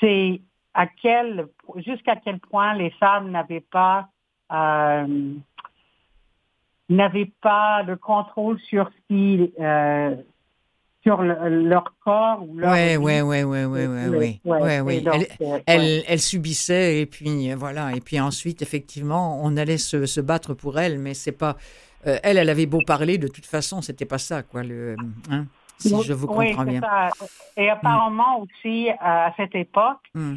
[0.00, 0.40] c'est
[0.74, 4.08] à quel, jusqu'à quel point les femmes n'avaient pas,
[4.52, 5.34] euh,
[6.96, 10.14] n'avaient pas le contrôle sur ce qui euh,
[11.02, 12.96] sur leur corps ou leur ouais, vie.
[12.96, 15.04] ouais ouais ouais ouais ouais ouais.
[15.66, 17.94] elle, euh, elle, subissait et puis euh, voilà.
[17.94, 21.56] Et puis ensuite effectivement on allait se, se battre pour elle mais c'est pas
[22.04, 25.46] elle elle avait beau parler de toute façon c'était pas ça quoi hein,
[25.78, 26.80] si je vous comprends bien.
[27.56, 27.70] et mm.
[27.70, 30.00] apparemment aussi à cette époque.
[30.14, 30.36] Mm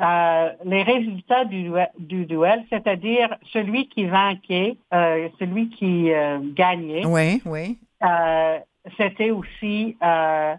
[0.00, 6.10] euh, les résultats du, du duel, c'est-à-dire celui qui vainquait, euh, celui qui
[6.54, 7.78] gagnait, oui, oui.
[8.96, 10.58] c'était aussi le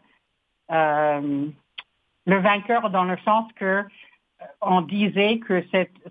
[2.28, 3.84] vainqueur dans le sens que
[4.62, 5.64] on disait que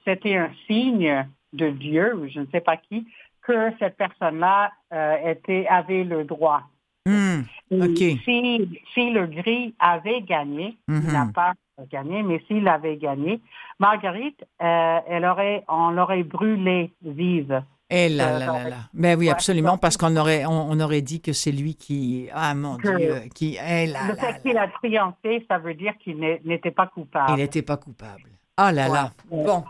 [0.04, 3.06] c'était un signe de Dieu, ou je ne sais pas qui,
[3.42, 4.72] que cette personne-là
[5.24, 6.62] était avait le droit
[7.06, 7.42] Hmm,
[7.94, 8.20] si,
[8.94, 11.32] si, le gris avait gagné, il n'a mhm.
[11.32, 11.52] pas
[11.90, 13.40] gagné, mais s'il avait gagné,
[13.78, 17.62] Marguerite, euh, elle aurait, on l'aurait brûlée vive.
[17.88, 18.76] Eh là, là, là, là.
[18.92, 22.76] Ben oui, absolument, parce qu'on aurait, on, aurait dit que c'est lui qui, ah mon
[22.78, 26.88] Dieu, qui, eh là, Le fait qu'il a triomphé, ça veut dire qu'il n'était pas
[26.88, 27.30] coupable.
[27.32, 28.30] Il n'était pas coupable.
[28.56, 29.12] Ah là là.
[29.30, 29.64] Bon.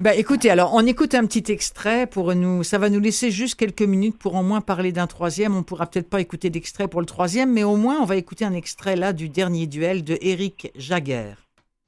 [0.00, 2.62] Ben, écoutez, alors on écoute un petit extrait pour nous.
[2.62, 5.56] Ça va nous laisser juste quelques minutes pour au moins parler d'un troisième.
[5.56, 8.44] On pourra peut-être pas écouter d'extrait pour le troisième, mais au moins on va écouter
[8.44, 11.34] un extrait là du dernier duel de Éric Jaguer.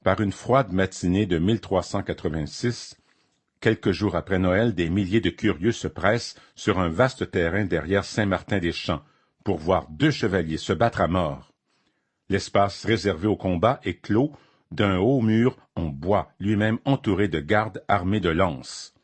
[0.04, 2.96] Par une froide matinée de 1386,
[3.60, 8.04] quelques jours après Noël, des milliers de curieux se pressent sur un vaste terrain derrière
[8.04, 9.02] Saint-Martin-des-Champs
[9.44, 11.52] pour voir deux chevaliers se battre à mort.
[12.30, 14.32] L'espace réservé au combat est clos
[14.70, 18.94] d'un haut mur en bois, lui-même entouré de gardes armés de lances.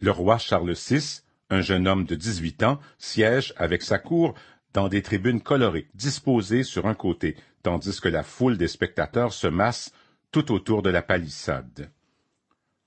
[0.00, 4.34] Le roi Charles VI, un jeune homme de dix-huit ans, siège avec sa cour
[4.74, 9.46] dans des tribunes colorées, disposées sur un côté, tandis que la foule des spectateurs se
[9.46, 9.92] masse
[10.32, 11.90] tout autour de la palissade.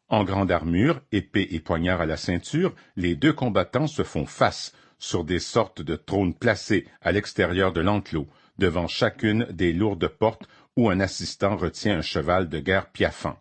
[0.08, 4.74] En grande armure, épée et poignard à la ceinture, les deux combattants se font face
[5.00, 10.48] sur des sortes de trônes placés à l'extérieur de l'enclos, devant chacune des lourdes portes
[10.76, 13.38] où un assistant retient un cheval de guerre piaffant.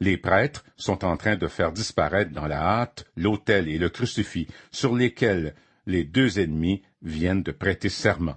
[0.00, 4.46] Les prêtres sont en train de faire disparaître dans la hâte l'autel et le crucifix
[4.70, 5.54] sur lesquels
[5.86, 8.36] les deux ennemis viennent de prêter serment.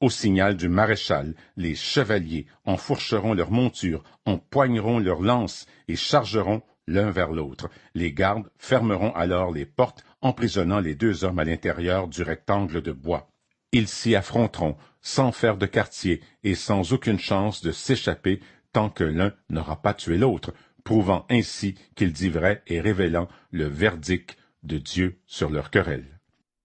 [0.00, 7.10] Au signal du maréchal, les chevaliers enfourcheront leurs montures, empoigneront leurs lances et chargeront l'un
[7.10, 7.68] vers l'autre.
[7.94, 12.92] Les gardes fermeront alors les portes, emprisonnant les deux hommes à l'intérieur du rectangle de
[12.92, 13.31] bois.
[13.74, 18.40] Ils s'y affronteront, sans faire de quartier et sans aucune chance de s'échapper
[18.74, 20.52] tant que l'un n'aura pas tué l'autre,
[20.84, 26.20] prouvant ainsi qu'il dit vrai et révélant le verdict de Dieu sur leur querelle.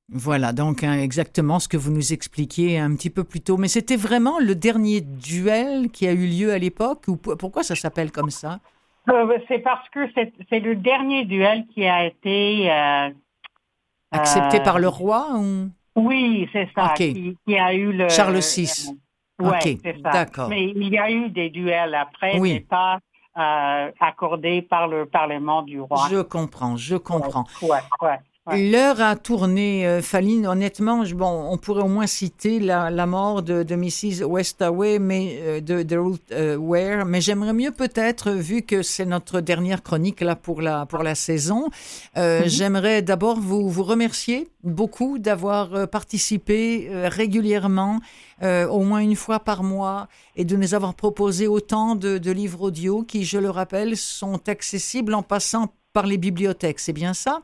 [0.10, 3.58] Voilà donc hein, exactement ce que vous nous expliquiez un petit peu plus tôt.
[3.58, 7.76] Mais c'était vraiment le dernier duel qui a eu lieu à l'époque ou pourquoi ça
[7.76, 8.60] s'appelle comme ça?
[9.10, 10.00] Euh, C'est parce que
[10.50, 13.10] c'est le dernier duel qui a été euh,
[14.12, 15.70] accepté par le roi ou?
[15.98, 16.94] Oui, c'est ça.
[16.96, 18.08] Qui, a eu le.
[18.10, 18.96] Charles VI.
[19.42, 20.12] Euh, oui, c'est ça.
[20.12, 20.50] D'accord.
[20.50, 23.00] Mais il y a eu des duels après, mais pas
[23.38, 26.08] euh, accordés par le Parlement du roi.
[26.10, 27.46] Je comprends, je comprends.
[27.62, 28.20] Ouais, ouais,
[28.56, 30.48] L'heure a tourné, euh, Faline.
[30.48, 34.24] Honnêtement, bon, on pourrait au moins citer la, mort de, Mrs.
[34.24, 37.06] Westaway, mais euh, de, de Ruth euh, Ware.
[37.06, 41.16] Mais j'aimerais mieux peut-être, vu que c'est notre dernière chronique là pour la pour la
[41.16, 41.70] saison,
[42.16, 42.44] mhm.
[42.46, 48.00] j'aimerais d'abord vous vous remercier beaucoup d'avoir participé régulièrement,
[48.42, 52.62] au moins une fois par mois, et de nous avoir proposé autant de, de livres
[52.62, 56.80] audio qui, je le rappelle, sont accessibles en passant par les bibliothèques.
[56.80, 57.42] C'est bien ça?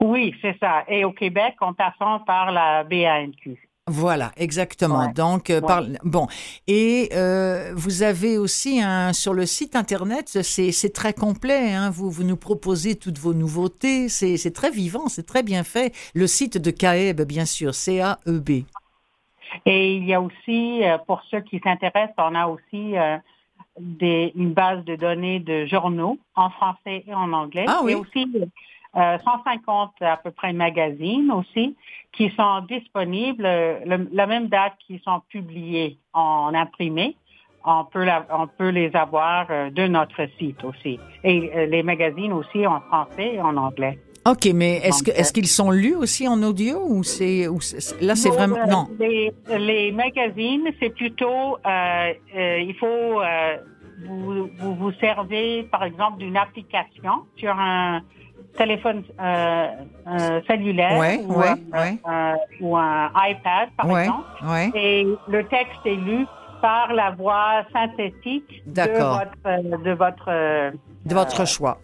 [0.00, 0.84] Oui, c'est ça.
[0.88, 3.58] Et au Québec, en passant par la BANQ.
[3.88, 5.08] Voilà, exactement.
[5.08, 5.60] Donc, euh,
[6.04, 6.28] bon.
[6.68, 11.72] Et euh, vous avez aussi un, sur le site internet, c'est très complet.
[11.72, 11.90] Hein.
[11.90, 14.08] vous, vous nous proposez toutes vos nouveautés.
[14.08, 15.92] C'est très vivant, c'est très bien fait.
[16.14, 18.64] Le site de CAEB, bien sûr, C-A-E-B.
[19.66, 22.94] Et il y a aussi, euh, pour ceux qui s'intéressent, on a aussi
[23.80, 27.64] des, une base de données de journaux en français et en anglais.
[27.66, 27.92] Ah oui.
[27.92, 28.26] Et aussi
[28.94, 31.76] 150 à peu près magazines aussi
[32.12, 37.16] qui sont disponibles la même date qui sont publiés en imprimé.
[37.64, 40.98] On peut, on peut les avoir euh, de notre site aussi.
[41.22, 44.00] Et euh, les magazines aussi en français et en anglais.
[44.26, 47.46] OK, mais est-ce que est-ce qu'ils sont lus aussi en audio ou c'est
[48.00, 48.86] là c'est vraiment euh, non.
[48.98, 53.20] Les, les magazines c'est plutôt euh, il faut
[54.06, 58.02] vous, vous vous servez par exemple d'une application sur un
[58.56, 60.98] téléphone euh, cellulaire
[62.60, 64.74] ou, un, iPad, par exemple.
[64.74, 66.26] Et le texte est lu
[66.60, 70.72] par la voix synthétique de votre, de votre,
[71.04, 71.78] de votre euh, choix.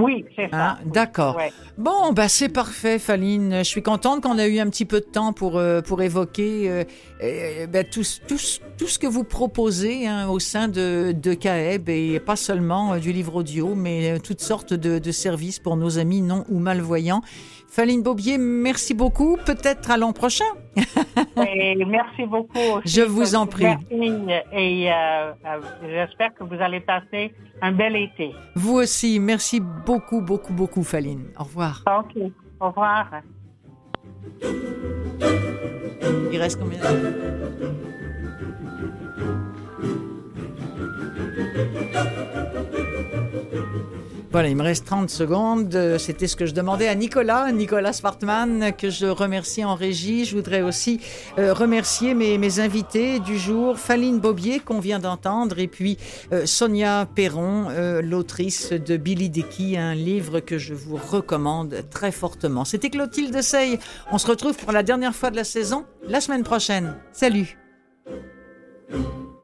[0.00, 0.70] Oui, c'est ça.
[0.70, 1.38] Hein, d'accord.
[1.78, 3.58] Bon, bah c'est parfait, Faline.
[3.58, 6.70] Je suis contente qu'on a eu un petit peu de temps pour, euh, pour évoquer
[6.70, 6.84] euh,
[7.22, 8.38] euh, bah, tout, tout,
[8.78, 13.12] tout, ce que vous proposez hein, au sein de, de CAEB et pas seulement du
[13.12, 17.22] livre audio, mais toutes sortes de, de services pour nos amis non ou malvoyants.
[17.80, 19.38] Faline Bobier, merci beaucoup.
[19.46, 20.44] Peut-être à l'an prochain.
[21.86, 22.82] merci beaucoup.
[22.84, 23.64] Je vous en prie.
[23.64, 28.34] et euh, euh, j'espère que vous allez passer un bel été.
[28.54, 29.18] Vous aussi.
[29.18, 31.28] Merci beaucoup, beaucoup, beaucoup, Faline.
[31.38, 31.82] Au revoir.
[31.86, 32.22] OK.
[32.60, 33.22] Au revoir.
[36.30, 36.80] Il reste combien
[44.32, 45.74] Voilà, il me reste 30 secondes.
[45.74, 50.24] Euh, c'était ce que je demandais à Nicolas, Nicolas Swartman, que je remercie en régie.
[50.24, 51.00] Je voudrais aussi
[51.38, 55.98] euh, remercier mes, mes, invités du jour, Faline Bobier, qu'on vient d'entendre, et puis
[56.32, 57.68] euh, Sonia Perron,
[58.02, 62.64] l'autrice de Billy Dickey, un livre que je vous recommande très fortement.
[62.64, 63.80] C'était Clotilde Sey.
[64.12, 66.94] On se retrouve pour la dernière fois de la saison la semaine prochaine.
[67.12, 67.58] Salut!